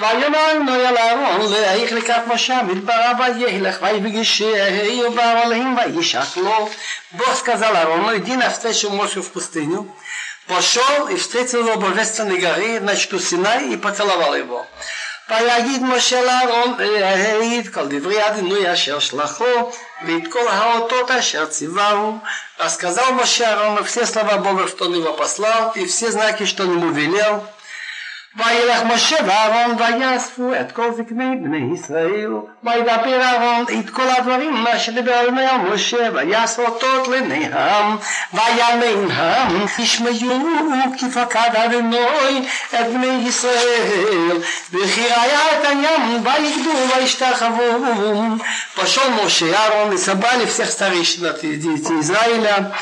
[0.00, 4.42] ויאמר נוי אל אהרון להעיך לקראת משה מדברה וילך ויפגש
[5.06, 6.68] ובא עליהם וישק לו.
[7.12, 9.92] Бог сказал Аарону, иди навстречу Моше в пустыню.
[10.46, 14.66] Пошел и встретил его божественной горы, значит, у Синай, и поцеловал его.
[15.30, 19.70] ויגיד משה לאהרון להעיד כל דברי אדינוי אשר שלחו
[20.06, 22.18] ואת כל האותות אשר ציווהו.
[22.58, 26.72] Рассказал Моше Аарону все слова Бога, что он его послал, и все знаки, что он
[26.72, 27.46] ему велел.
[28.36, 32.30] וילך משה ואהרון ויאספו את כל זקני בני ישראל
[32.62, 37.96] וידבר אהרון את כל הדברים מה שדיבר אדוני על משה ויעש אותות לעיני העם
[38.34, 40.12] ויאמן העם ישמעו
[40.98, 42.48] כי פקד אדוני
[42.80, 44.36] את בני ישראל
[44.72, 48.36] וכי ראה את הים ויגדו וישתחוו
[48.80, 52.72] пошел Моше Аарон и собрали всех старейшин от детей Израиля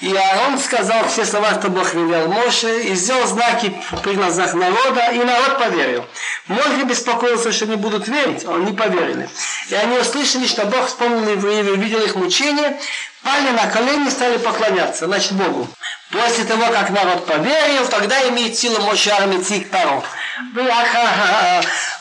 [0.00, 5.01] и Аарон сказал все слова, что Бог велел Моше и сделал знаки при глазах народа
[5.12, 6.04] и народ поверил.
[6.46, 9.28] Многие беспокоился, что не будут верить, а они поверили.
[9.68, 12.78] И они услышали, что Бог вспомнил евреев, увидел их мучения,
[13.22, 15.68] пали на колени и стали поклоняться, значит, Богу.
[16.10, 20.02] После того, как народ поверил, тогда имеет силу Моше идти к Паро.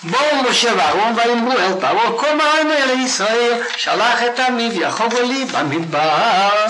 [0.03, 5.45] בואו משה ואהרון ויאמרו אל פרעה כה מראנו אל ישראל שלח את עמי ויחובו לי
[5.45, 6.65] במדבר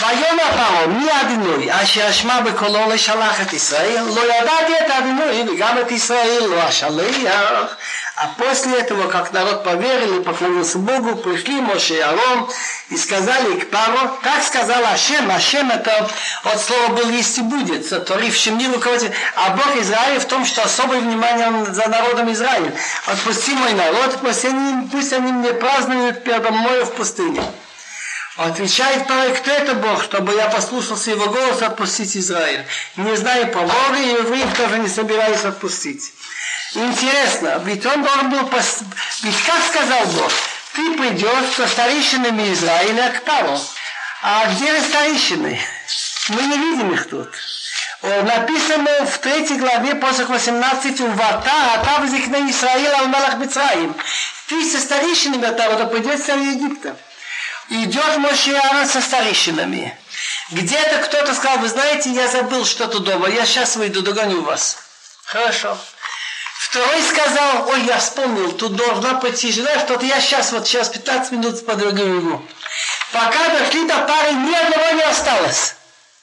[0.00, 5.78] ויאמר פרעה מי אדינוי אשר אשמע בקולו לשלח את ישראל לא ידעתי את אדינוי וגם
[5.80, 7.76] את ישראל לא אשלח
[8.16, 12.48] А после этого, как народ поверил и поклонился Богу, пришли Моше и Арон
[12.88, 16.08] и сказали к Паро, так сказал Ашем, Ашем это
[16.44, 20.62] от слова был есть и будет, сотворившим мир руководитель, а Бог Израиля в том, что
[20.62, 22.72] особое внимание за народом Израиля.
[23.06, 27.42] Отпусти мой народ, пусть они, пусть они мне празднуют передо мною в пустыне.
[28.39, 32.65] Отвечает второй, кто это Бог, чтобы я послушался его голос отпустить Израиль.
[32.95, 36.13] Не знаю по Богу, и евреев тоже не собираюсь отпустить.
[36.73, 38.47] Интересно, ведь он должен был...
[38.47, 38.79] Пос...
[39.23, 40.31] Ведь как сказал Бог,
[40.73, 43.59] ты придешь со старейшинами Израиля к Пару.
[44.21, 45.59] А где старейшины?
[46.29, 47.27] Мы не видим их тут.
[48.01, 53.93] Написано в третьей главе, после 18, «Вата, ата возникне Израиль, алмалах Мицраим».
[54.47, 56.95] Ты со старейшинами от того, придет царь Египта
[57.69, 59.97] идет Мошиара со старейшинами.
[60.51, 64.77] Где-то кто-то сказал, вы знаете, я забыл что-то дома, я сейчас выйду, догоню вас.
[65.25, 65.77] Хорошо.
[66.57, 71.31] Второй сказал, ой, я вспомнил, тут должна пойти жена, что-то я сейчас, вот сейчас 15
[71.31, 72.43] минут подругаю его.
[73.11, 75.75] Пока дошли до пары, ни одного не осталось.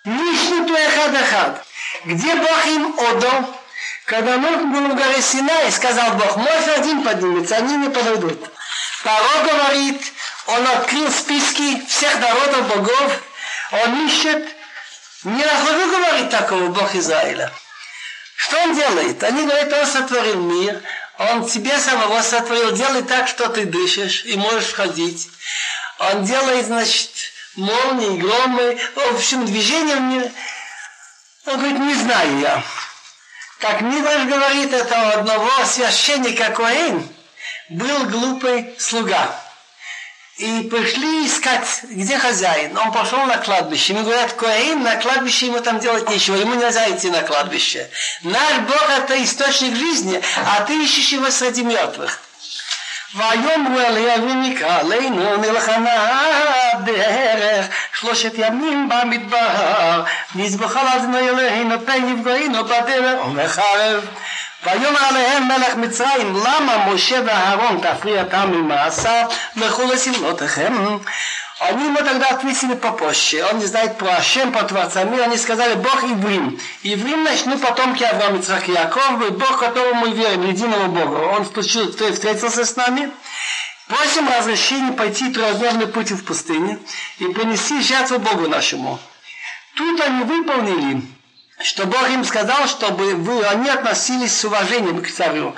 [0.05, 1.65] Нишнуту эхад
[2.05, 3.57] Где Бог им отдал?
[4.05, 8.39] Когда Нух был в горе Синай, сказал Бог, мой один поднимется, они не подойдут.
[9.03, 10.13] Паро говорит,
[10.47, 13.23] он открыл списки всех народов богов,
[13.73, 14.47] он ищет,
[15.25, 17.53] не нахожу, говорит такого Бог Израиля.
[18.37, 19.23] Что он делает?
[19.25, 20.83] Они говорят, он сотворил мир,
[21.19, 25.29] он тебе самого сотворил, делай так, что ты дышишь и можешь ходить.
[25.99, 27.11] Он делает, значит,
[27.57, 30.33] молнии, громы, в общем, движение в мире.
[31.47, 32.63] Он говорит, не знаю я.
[33.59, 37.09] Как Мидраш говорит, это одного священника Коэн
[37.71, 39.46] был глупый слуга
[40.38, 42.76] И пришли искать, где хозяин.
[42.78, 43.94] Он пошел на кладбище.
[43.94, 46.36] Ему говорят, Коаим, на кладбище ему там делать нечего.
[46.36, 47.90] Ему нельзя идти на кладбище.
[48.24, 52.20] Наш Бог это источник жизни, а ты ищешь его среди мертвых.
[53.16, 56.22] ויאמרו אליה ונקרא עלינו מלחמה
[56.86, 57.66] דרך
[58.00, 60.04] שלושת ימים במדבר
[60.36, 64.06] נזבחה לאדוני אלוהינו פן יפגעינו בדרך ומחרב
[64.64, 69.26] ויאמר עליהם מלך מצרים למה משה ואהרון תפריע אותם ממעשיו
[69.56, 70.98] לכו לסמלותיכם
[71.62, 73.46] Они ему тогда ответили попозже.
[73.52, 75.26] Он не знает про Ашем, про Творца мира.
[75.26, 76.60] Они сказали, Бог Иврим.
[76.82, 81.18] Иврим, значит, мы потомки Авраама, Ицхака и Якова, Бог, которому мы верим, единого Бога.
[81.36, 83.12] Он встретился с нами.
[83.88, 86.80] Просим разрешения пойти трехдневный путь в пустыне
[87.20, 89.00] и принести жертву Богу нашему.
[89.76, 91.04] Тут они выполнили
[91.64, 95.56] что Бог им сказал, чтобы вы, они относились с уважением к царю.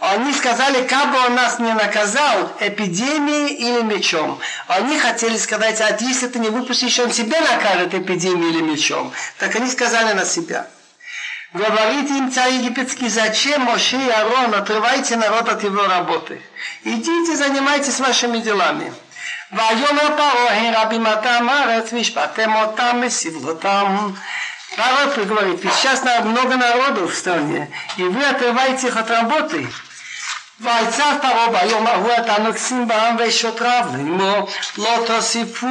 [0.00, 4.40] Они сказали, как бы он нас не наказал эпидемией или мечом.
[4.66, 9.12] Они хотели сказать, а если ты не выпустишь, он тебя накажет эпидемией или мечом.
[9.38, 10.66] Так они сказали на себя.
[11.52, 16.40] Говорите им, царь египетский, зачем Моше и Арон отрывайте народ от его работы?
[16.84, 18.92] Идите, занимайтесь вашими делами.
[19.52, 24.10] ויאמר פרעה רבי מתם ארץ משפטם אותם בסבלותם
[24.76, 29.68] Пророк говорит, сейчас много народу в стране, и вы отрываете их от работы.
[30.60, 35.66] ויצב פרעה ביום ההוא את הנוגסים בעם ושוטריו לאמור לא תוסיפו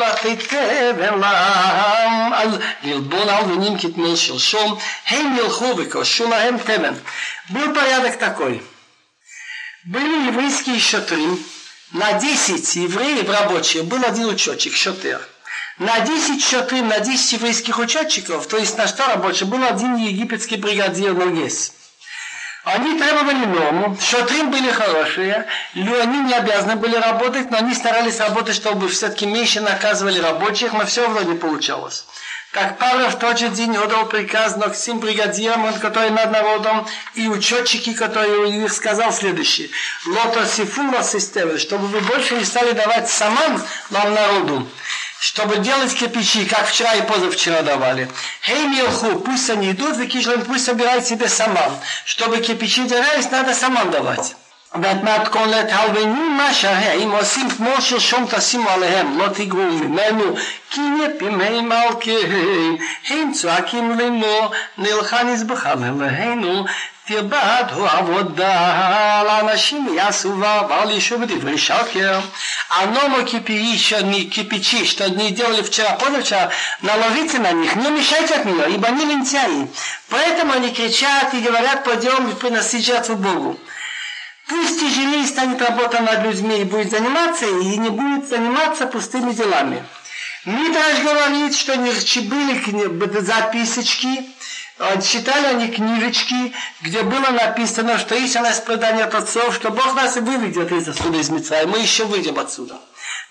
[0.00, 6.94] לתת תבן לעם על ללבון הלבנים כתמול שלשום הם ילכו וכושו להם תבן.
[7.50, 8.62] Был порядок такой.
[9.84, 11.38] Были еврейские шатры,
[11.92, 15.20] на 10 евреев рабочих был один учетчик, шатер.
[15.79, 20.55] На 10 шатры, на 10 еврейских учетчиков, то есть на 100 рабочих, был один египетский
[20.55, 21.71] бригадир Ногес.
[22.63, 28.55] Они требовали норму, шатрим были хорошие, они не обязаны были работать, но они старались работать,
[28.55, 32.05] чтобы все-таки меньше наказывали рабочих, но все вроде получалось.
[32.51, 37.27] Как Павел в тот же день отдал приказ но всем бригадирам, которые над народом, и
[37.27, 39.69] учетчики, которые их сказал следующее.
[40.07, 43.61] Лото сифула системы, чтобы вы больше не стали давать саман
[43.91, 44.67] нам народу
[45.20, 48.10] чтобы делать кирпичи, как вчера и позавчера давали.
[48.42, 51.76] Хей милху, пусть они идут, выкишлен, пусть собирают себе саман.
[52.04, 54.34] Чтобы кирпичи держались, надо саман давать.
[54.74, 60.36] והמתכונת הלבנים מה שהם עושים כמו שלשום תשימו עליהם לא תגרו ממנו
[60.70, 62.76] כי נפים הם מלכיהם
[63.08, 66.64] הם צועקים לאמור נלכה נזבחה אלינו
[67.06, 72.20] תרבד עבודה לאנשים יעשו ועל יישוב דברי שקר.
[72.80, 78.88] Оно кипячи, что они делали вчера, позавчера, наложите на них, не мешайте от нее, ибо
[78.88, 79.68] они лентяи.
[80.08, 83.58] Поэтому они кричат и говорят, пойдем приносить жертву Богу.
[84.48, 89.84] Пусть тяжелее станет работа над людьми и будет заниматься, и не будет заниматься пустыми делами.
[90.44, 91.90] Митраж говорит, что не
[92.88, 94.35] были записочки, а,
[95.02, 100.20] читали они книжечки, где было написано, что истинное испытание от отцов, что Бог нас и
[100.20, 102.80] выведет из отсюда из Митца, и мы еще выйдем отсюда.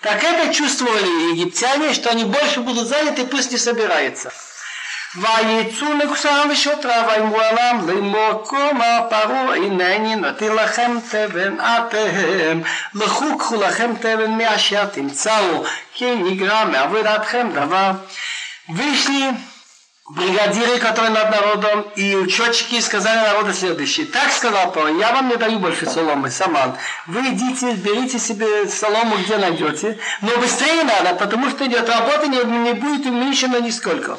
[0.00, 4.32] Так это чувствовали египтяне, что они больше будут заняты, пусть не собираются.
[5.16, 12.60] ויצאו נגוסם ושוטריו ויאמרו עליהם לאמור כה אמר פרעה הנני נותן לכם תבן אתם
[12.94, 17.90] לכו קחו לכם תבן מאשר תמצאו כי נגרע מעבודתכם דבר.
[18.68, 19.24] Вышли
[20.09, 24.05] бригадиры, которые над народом, и учетчики сказали народу следующее.
[24.05, 26.75] Так сказал Павел, я вам не даю больше соломы, саман.
[27.07, 32.43] Вы идите, берите себе солому, где найдете, но быстрее надо, потому что идет работа, не,
[32.43, 34.17] не будет уменьшена нисколько.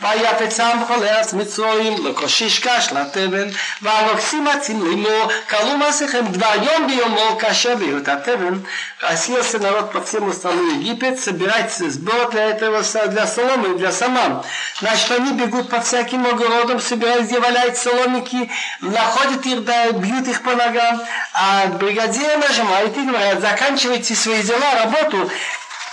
[0.00, 3.48] ויפצם כל ארץ מצרים לקושיש קש לתבן
[3.82, 8.58] והלוקחים עצים לאמור כלו מעשיכם דבר יום ביומו כאשר בהיות התבן
[9.04, 14.42] Расселся народ по всему страну Египет, собирать сбор для этого, для соломы, для саман.
[14.80, 18.50] Значит, они бегут по всяким огородам, собирают, где валяются соломики,
[18.80, 21.02] находят их, да, бьют их по ногам,
[21.34, 25.30] а бригадиры нажимают и говорят, заканчивайте свои дела, работу,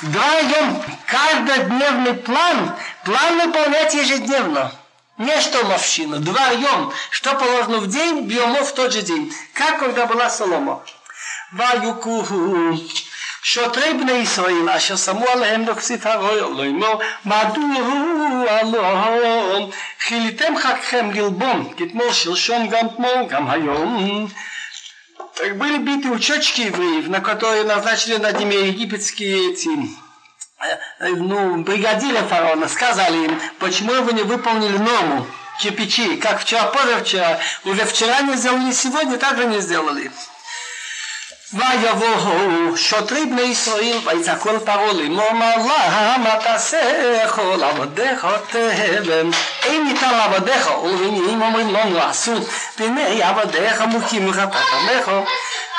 [0.02, 4.72] Вдвоем каждодневный план, план выполнять ежедневно.
[5.18, 9.34] Не что мовщина, вдвоем, что положено в день, бьемо в тот же день.
[9.54, 10.84] Как когда была Солома.
[11.54, 12.24] ויוכו
[13.44, 19.70] שוטרי בני ישראל אשר שמו עליהם נוקסיף הרויו לא אמור מדוע הלום
[20.08, 24.28] חיליתם חגכם ללבון כתמול שלשום גם תמול גם היום
[25.34, 29.70] Так были биты учетчики евреев, на которые назначили над ними египетские эти
[31.00, 35.28] ну, бригадиры фараона, сказали им, почему вы не выполнили норму
[35.60, 40.12] кирпичи, как вчера, позавчера, уже вчера не сделали, сегодня также не сделали.
[41.54, 49.30] ויבואו שוטרי בני ישראל ויצעקו אל פרעה לאמור מה למה תעשה כל עבדיך תבן
[49.64, 52.32] אין ניתן לעבדיך ולבניינים אומרים לנו עשו
[52.80, 55.12] והנה עבדיך מוכים מחטאת עמך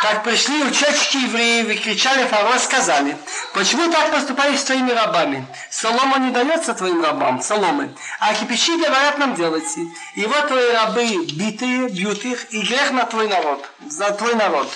[0.03, 3.17] Так пришли участники евреев и кричали Фараон, сказали,
[3.55, 5.47] почему так поступаешь с твоими рабами?
[5.71, 9.83] Солома не дается твоим рабам, соломы, а кипячи говорят нам делайте.
[10.17, 14.69] И вот твои рабы битые, бьют их, и грех на твой народ, за твой народ.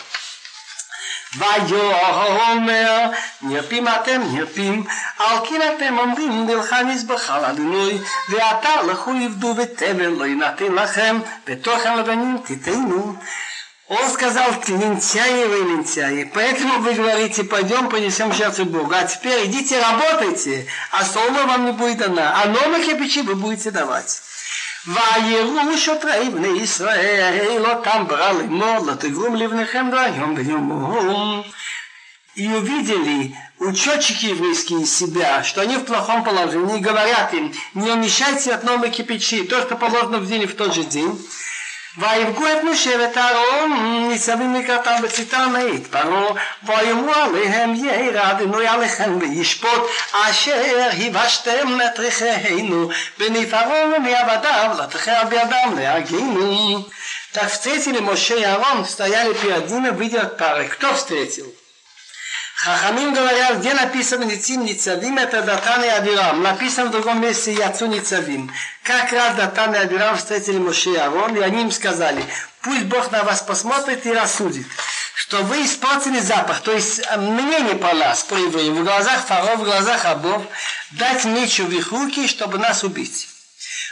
[1.38, 3.10] ויאמר
[3.42, 4.84] נרפים אתם נרפים
[5.18, 7.98] על כן אתם אומרים נלכה נזבחה לאדוני
[8.28, 13.16] ועתה לכו עבדו ותבן לא יינתן לכם ותוכן לבנים תיתנו
[13.90, 18.92] Он сказал, лентяи вы лентяи, поэтому вы говорите, пойдем понесем жертву Богу.
[18.92, 23.70] А теперь идите работайте, а солома вам не будет дана, а новых кирпичи вы будете
[23.70, 24.22] давать.
[24.86, 31.42] ויראו שוטרי בני ישראל אותם ברא לאמור לא תגרום לבניכם והיום ביומום.
[32.36, 38.62] И увидели учетчики еврейские себя, что они в плохом положении, говорят им, не умещайте от
[38.62, 41.18] новой кипячи, то, что положено в день и в тот же день.
[41.98, 43.72] ויבגו את משה ואת אהרון
[44.08, 46.28] ניצבים לקראתם בציטה מאת פרעה
[46.62, 52.88] ויאמרו עליהם ירא אדוני עליכם וישפוט אשר הבשתם את ריחינו
[53.18, 56.84] בני פרעה ומעבדיו לתחר בידם להגינו
[57.36, 60.68] Так встретили Моше и Аарон, стояли перед ними, видят пары.
[60.68, 61.54] Кто встретил?
[62.63, 66.43] Хахамим говорят, где написано Ницим Ницавим, это Датан и Абирам.
[66.43, 68.53] Написано в другом месте Яцу Ницавим.
[68.83, 72.23] Как раз Датан и Абирам встретили Моше и Арон, и они им сказали,
[72.61, 74.67] пусть Бог на вас посмотрит и рассудит,
[75.15, 79.63] что вы испортили запах, то есть мнение по нас, по евреям, в глазах фараона, в
[79.63, 80.43] глазах рабов,
[80.91, 83.30] дать меч в их руки, чтобы нас убить.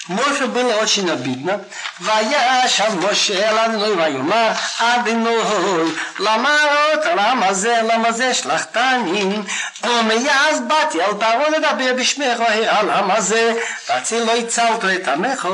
[0.08, 1.64] Моше было очень обидно.
[2.00, 9.38] וישב משה אל אדוני ויאמר אדוני למה אות למה זה למה זה שלחתני
[9.84, 12.42] ומאז באתי אל פרעה לדבר בשמך
[12.82, 13.52] למה זה
[13.86, 15.48] תציל לא הצלת את עמך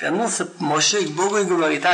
[0.00, 1.84] Вернулся Моше к Богу и говорит,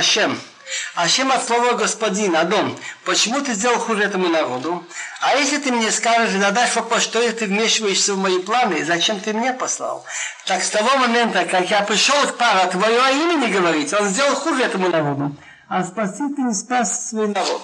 [0.96, 4.84] Ашем, Ашем от слова господин, Адон, почему ты сделал хуже этому народу?
[5.22, 9.34] А если ты мне скажешь, задашь вопрос, что ты вмешиваешься в мои планы, зачем ты
[9.34, 10.06] мне послал?
[10.46, 14.36] Так с того момента, как я пришел к пару, твое имя не говорить, он сделал
[14.36, 15.36] хуже этому народу.
[15.68, 17.62] А спасти ты не спас свой народ.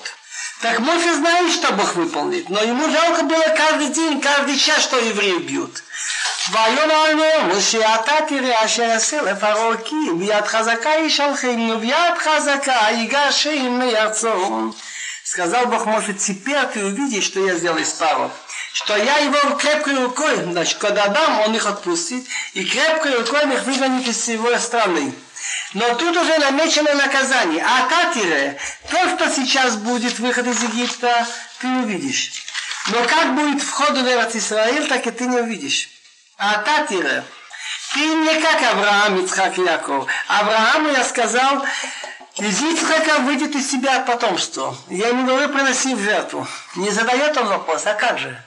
[0.63, 4.99] Так Моше знает, что Бог выполнит, но ему жалко было каждый день, каждый час, что
[4.99, 5.83] евреи бьют.
[6.51, 13.79] ויאמר לו משה אתה תראה אשר אעשה לפרעה כי ביד חזקה ישלחנו ביד חזקה ייגשם
[13.79, 14.73] מארצו.
[15.23, 18.33] Сказал Бог, может, теперь ты увидишь, что я сделал из пару.
[18.73, 23.63] Что я его крепкой рукой, значит, когда дам, он их отпустит, и крепкой рукой их
[23.63, 25.15] выгонит из его страны.
[25.74, 27.66] Но тут уже намечено наказание.
[27.66, 28.58] А Татире,
[28.90, 31.28] то, что сейчас будет выход из Египта,
[31.60, 32.32] ты увидишь.
[32.88, 35.90] Но как будет вход в Израиль, так и ты не увидишь.
[36.38, 37.24] А Татире,
[37.94, 40.08] ты не как Авраам, Ицхак Яков.
[40.28, 41.66] Аврааму я сказал,
[42.38, 44.78] из Ицхака выйдет из себя потомство.
[44.90, 46.48] Я не говорю приноси в жертву.
[46.76, 48.42] Не задает он вопрос, а как же?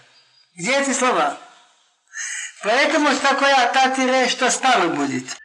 [0.55, 1.39] Где эти слова?
[2.63, 5.37] Поэтому такое ататире, что старый будет.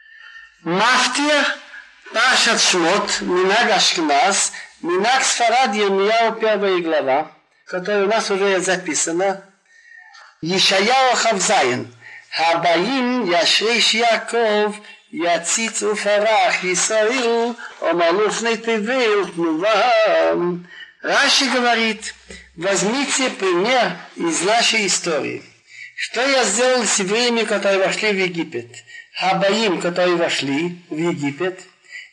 [0.63, 1.45] Мафтир,
[2.13, 4.51] Пашат Шмот, Минаг Ашкнас,
[4.81, 7.31] Минаг Сфарад Ермияу, первая глава,
[7.65, 9.43] которая у нас уже записана.
[10.41, 11.91] Ешаяу Хавзайн.
[12.35, 14.73] הבאים ישריש יעקב
[15.13, 17.47] יציץ ופרח ישראל
[17.81, 19.89] ומלוך נתיבי ותנובה.
[21.01, 22.13] Раши говорит,
[22.57, 25.41] возьмите пример из нашей истории.
[25.95, 28.69] Что я сделал с евреями, которые вошли в Египет?
[29.14, 31.60] Хабаим, которые вошли в Египет.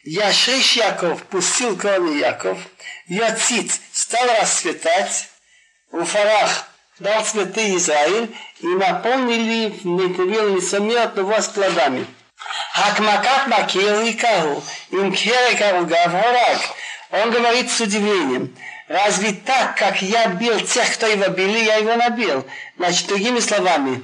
[0.03, 2.59] Яшриш Яков пустил корни Яков.
[3.07, 5.27] Яцит стал расцветать.
[5.91, 6.67] Уфарах
[6.99, 12.05] дал цветы Израиль и наполнили Нетевил несомненно вас плодами.
[12.73, 16.59] Хакмакат макил и каху, им керека угаварак.
[17.11, 18.55] Он говорит с удивлением,
[18.87, 22.45] разве так, как я бил тех, кто его били, я его набил?
[22.77, 24.01] Значит, другими словами,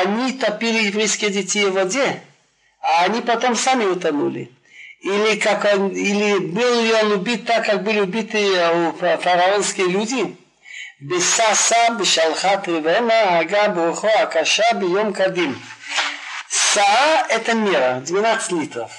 [0.00, 2.20] они топили еврейские детей в воде,
[2.80, 4.50] а они потом сами утонули.
[5.00, 10.36] Или, как он, или был ли он убит так, как были убиты э, фараонские люди?
[10.98, 15.58] Бесаса, Бешалхат, Ривена, Ага, Брухо, Акаша, Бием, Кадим.
[16.50, 18.90] Саа– это мера, 12 литров.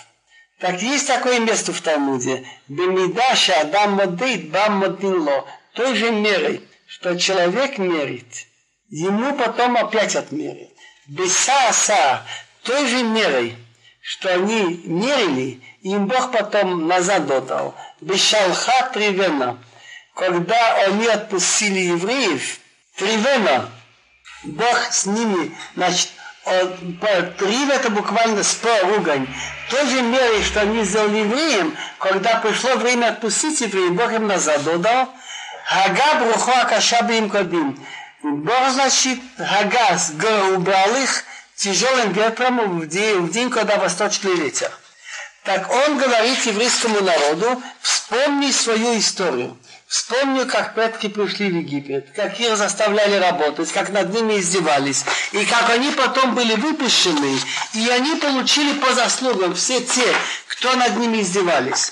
[0.60, 2.48] Так есть такое место в Талмуде.
[2.68, 5.46] Бемидаша, Адам Модейт, Бам Модинло.
[5.74, 8.48] Той же мерой, что человек мерит,
[8.90, 10.72] ему потом опять отмерит.
[11.08, 12.26] Бесаса,
[12.64, 13.56] той же мерой–
[14.02, 17.76] что они мерили, им Бог потом назад додал.
[18.02, 19.58] Бешалха привена
[20.16, 22.60] когда они отпустили евреев,
[22.96, 23.70] Тривена,
[24.44, 26.10] Бог с ними, значит,
[26.44, 29.28] Трив это буквально спор, ругань.
[29.68, 34.28] В той же мере, что они сделали евреям, когда пришло время отпустить евреев, Бог им
[34.28, 35.10] назад дал.
[35.66, 37.78] Хага брухо акаша им кадим.
[38.24, 41.24] Бог, значит, Хага убрал их
[41.62, 44.72] тяжелым ветром в день, в день, когда восточный ветер.
[45.44, 49.58] Так он говорит еврейскому народу, вспомни свою историю.
[49.88, 55.46] Вспомню, как предки пришли в Египет, как их заставляли работать, как над ними издевались, и
[55.46, 57.38] как они потом были выпущены,
[57.74, 60.06] и они получили по заслугам все те,
[60.48, 61.92] кто над ними издевались.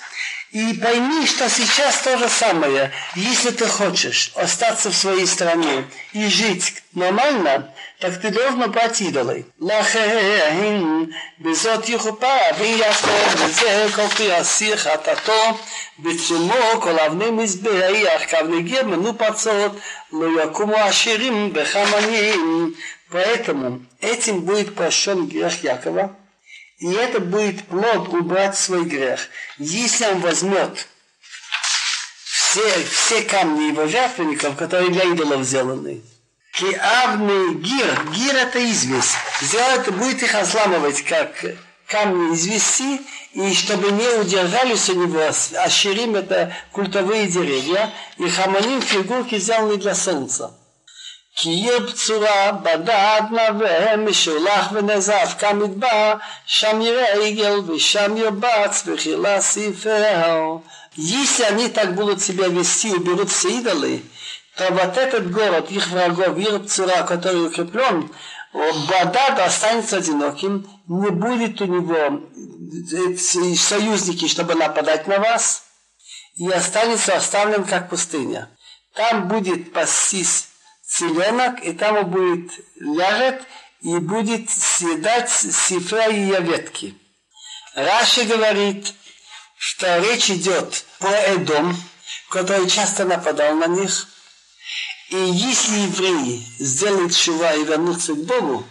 [0.52, 2.92] И пойми, что сейчас то же самое.
[3.16, 9.47] Если ты хочешь остаться в своей стране и жить нормально, так ты должен брать идолы.
[9.61, 11.05] לכן
[11.39, 15.59] בזאת יכופר אבי יעקב וזה כל פי אסיר חטאתו
[15.99, 19.73] בתשומו כל אבני מזבח כאבני גר מנופצות
[20.13, 22.75] לא יקומו עשירים בחמנים.
[23.11, 26.17] Поэтому этим будет прощен грех Якова,
[26.79, 29.21] И это будет плод убрать свой грех.
[29.59, 30.89] Если он возьмет
[32.25, 36.03] все, все камни его жертвенников, которые для идолов сделаны,
[36.59, 39.17] Киавный гир, гир это известь.
[39.41, 41.45] Сделать будет их разламывать, как
[41.89, 43.01] камни извести,
[43.33, 45.21] и чтобы не удержались у него,
[45.59, 50.55] аширим это культовые деревья, и хаманим фигурки сделаны для солнца.
[51.37, 56.15] כי יהיה בצורה בדד נווה משולח ונזף כמדבר
[56.47, 60.59] שם יראה עגל ושם ירבץ וחילה ספר.
[60.97, 64.05] Если они так будут себя вести, уберут все идолы,
[64.60, 68.12] то вот этот город, их врагов, их цура, который укреплен,
[68.52, 72.28] Бадад останется одиноким, не будет у него
[73.18, 75.64] союзники, чтобы нападать на вас,
[76.36, 78.50] и останется оставлен как пустыня.
[78.96, 80.50] Там будет пастись
[80.86, 83.42] селенок, и там он будет ляжет
[83.82, 86.98] и будет съедать сифра и ветки.
[87.76, 88.94] Раши говорит,
[89.58, 91.78] что речь идет про Эдом,
[92.30, 94.08] который часто нападал на них.
[95.11, 98.67] И если евреи сделают шува и вернутся к Богу,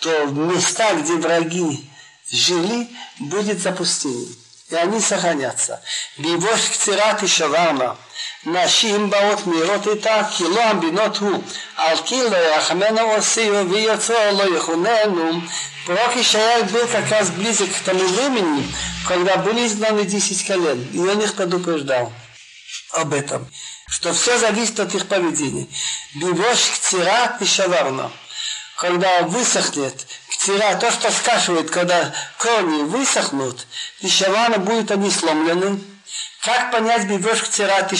[0.00, 1.88] то в места, где враги
[2.30, 2.88] жили,
[3.18, 4.28] будет запустение.
[4.70, 5.82] И они сохранятся.
[6.18, 8.06] Бивош кцират и шаварма –
[8.46, 11.42] נשים באות מראות איתה כי לא המבינות הוא
[11.76, 15.40] על כי לא ירחמנו עושיו ויוצרו לא יכוננו
[15.84, 18.64] Пророк Ишая был как раз близок к тому времени,
[19.08, 22.12] когда были изгнаны 10 колен, и он их предупреждал
[22.92, 23.48] об этом,
[23.87, 25.67] что все зависит от их поведения.
[26.15, 28.11] Бивош кцира и шаварна.
[28.77, 33.65] Когда высохнет кцира, то, что скашивает, когда корни высохнут,
[34.01, 35.79] и шаварна будет они сломлены,
[36.47, 37.97] как понять бивешку цират и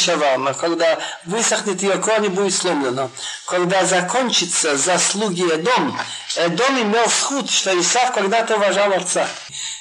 [0.58, 3.12] когда высохнет ее корни, будет сломлено.
[3.46, 6.00] Когда закончится заслуги Эдом,
[6.38, 9.28] Эдом имел сход, что Исав когда-то уважал отца.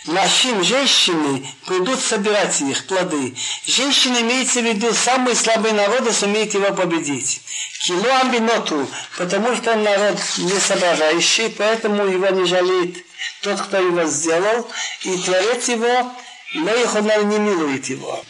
[0.07, 3.37] Нашим женщины придут собирать их плоды.
[3.67, 7.43] Женщины имеется в виду самые слабые народы сумеют его победить.
[7.83, 12.97] Кило амбиноту, потому что народ не соображающий, поэтому его не жалеет
[13.43, 14.69] тот, кто его сделал,
[15.03, 16.13] и Творец его,
[16.55, 18.25] но их он не милует его.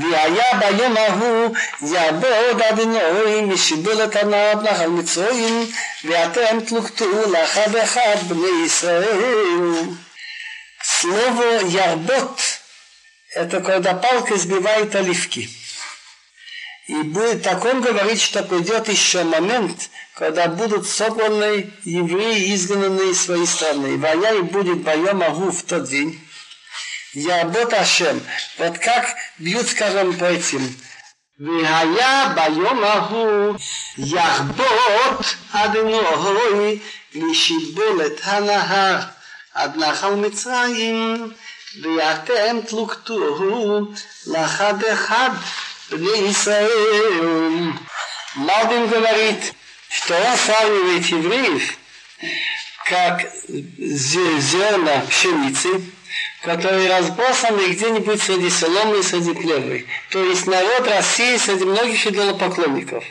[0.00, 5.70] והיה ביום ההוא יעבוד אדינוי משיבולת הנער נחל מצרים
[6.04, 9.82] ואתם תלוקטו לאחד אחד בני ישראל.
[11.00, 15.50] Слово «ярбот» – это когда палка сбивает оливки.
[16.86, 23.20] И будет, так он говорит, что придет еще момент, когда будут собраны евреи, изгнанные из
[23.20, 23.98] своей страны.
[23.98, 26.20] Вая и будет боем Агу в тот день.
[27.14, 28.20] Ябот Ашем.
[28.58, 29.06] Вот как
[29.38, 30.76] бьют, скажем, по этим.
[31.40, 33.54] והיה ביום ההוא
[33.98, 36.78] יחבוט אדנוי
[37.14, 38.98] לשיבולת הנהר
[39.54, 41.32] עד נחל מצרים
[41.82, 43.92] ואתם תלוקתוהו
[44.26, 45.30] לאחד אחד
[45.90, 47.70] בני ישראל.
[48.36, 49.54] Малбин говорит,
[49.88, 51.78] что он сравнивает евреев
[52.84, 55.82] как зерна пшеницы,
[56.43, 59.85] которые разбросаны где-нибудь среди соломы и среди плевы.
[60.09, 63.03] То есть народ России среди многих идолопоклонников.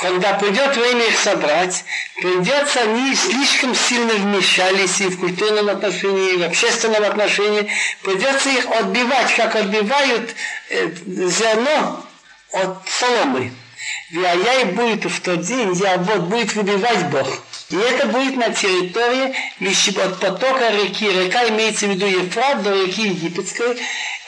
[0.00, 1.84] Когда придет время их собрать,
[2.16, 7.68] придется они слишком сильно вмешались и в культурном отношении, и в общественном отношении.
[8.02, 10.34] Придется их отбивать, как отбивают
[10.70, 12.04] э, зерно
[12.52, 13.52] от соломы.
[14.10, 17.42] Виаяй будет в тот день, я вот будет выбивать Бог.
[17.70, 19.34] И это будет на территории
[19.98, 21.06] от потока реки.
[21.06, 23.78] Река имеется в виду Ефрат до реки Египетской,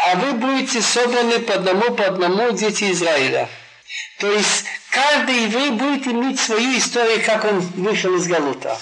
[0.06, 3.48] а вы будете собраны по одному по одному дети Израиля.
[4.18, 8.78] То есть каждый еврей будет иметь свою историю, как он вышел из Галута.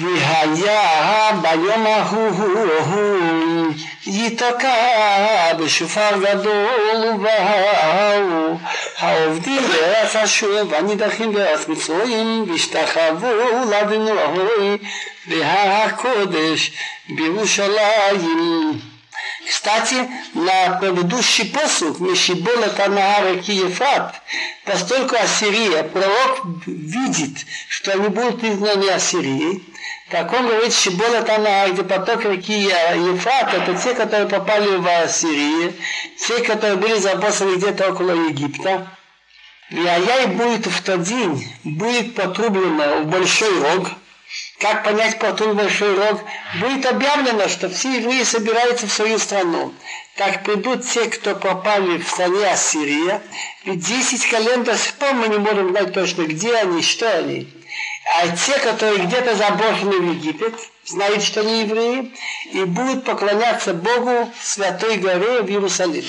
[0.00, 3.72] והיה ביום ההוא
[4.06, 8.58] ייתקע בשופר גדול ובאו
[8.98, 14.78] העובדים בארץ אשור והנידחים בארץ מצרים והשתחוו לאדנו ההוי
[15.26, 16.70] בהר הקודש
[17.08, 18.80] בירושלים
[19.48, 24.20] Кстати, на предыдущий посуд Мешибола Танаа реки Ефрат,
[24.64, 29.62] поскольку Ассирия, пророк видит, что они будут изгнаны Ассирией,
[30.10, 35.74] так он говорит, Шибола Танаа, где поток реки Ефрат, это те, которые попали в Ассирию,
[36.18, 38.88] те, которые были забросаны где-то около Египта.
[39.70, 43.90] И Аяй будет в тот день, будет потрублено в большой рог,
[44.58, 46.20] как понять потом большой рог,
[46.60, 49.74] будет объявлено, что все евреи собираются в свою страну.
[50.16, 53.22] Так придут те, кто попали в стране Ассирия,
[53.64, 57.48] ведь 10 колен до сих пор мы не можем знать точно, где они, что они.
[58.18, 60.54] А те, которые где-то заброшены в Египет,
[60.86, 62.14] знают, что они евреи,
[62.52, 66.06] и будут поклоняться Богу в Святой горе в Иерусалиме.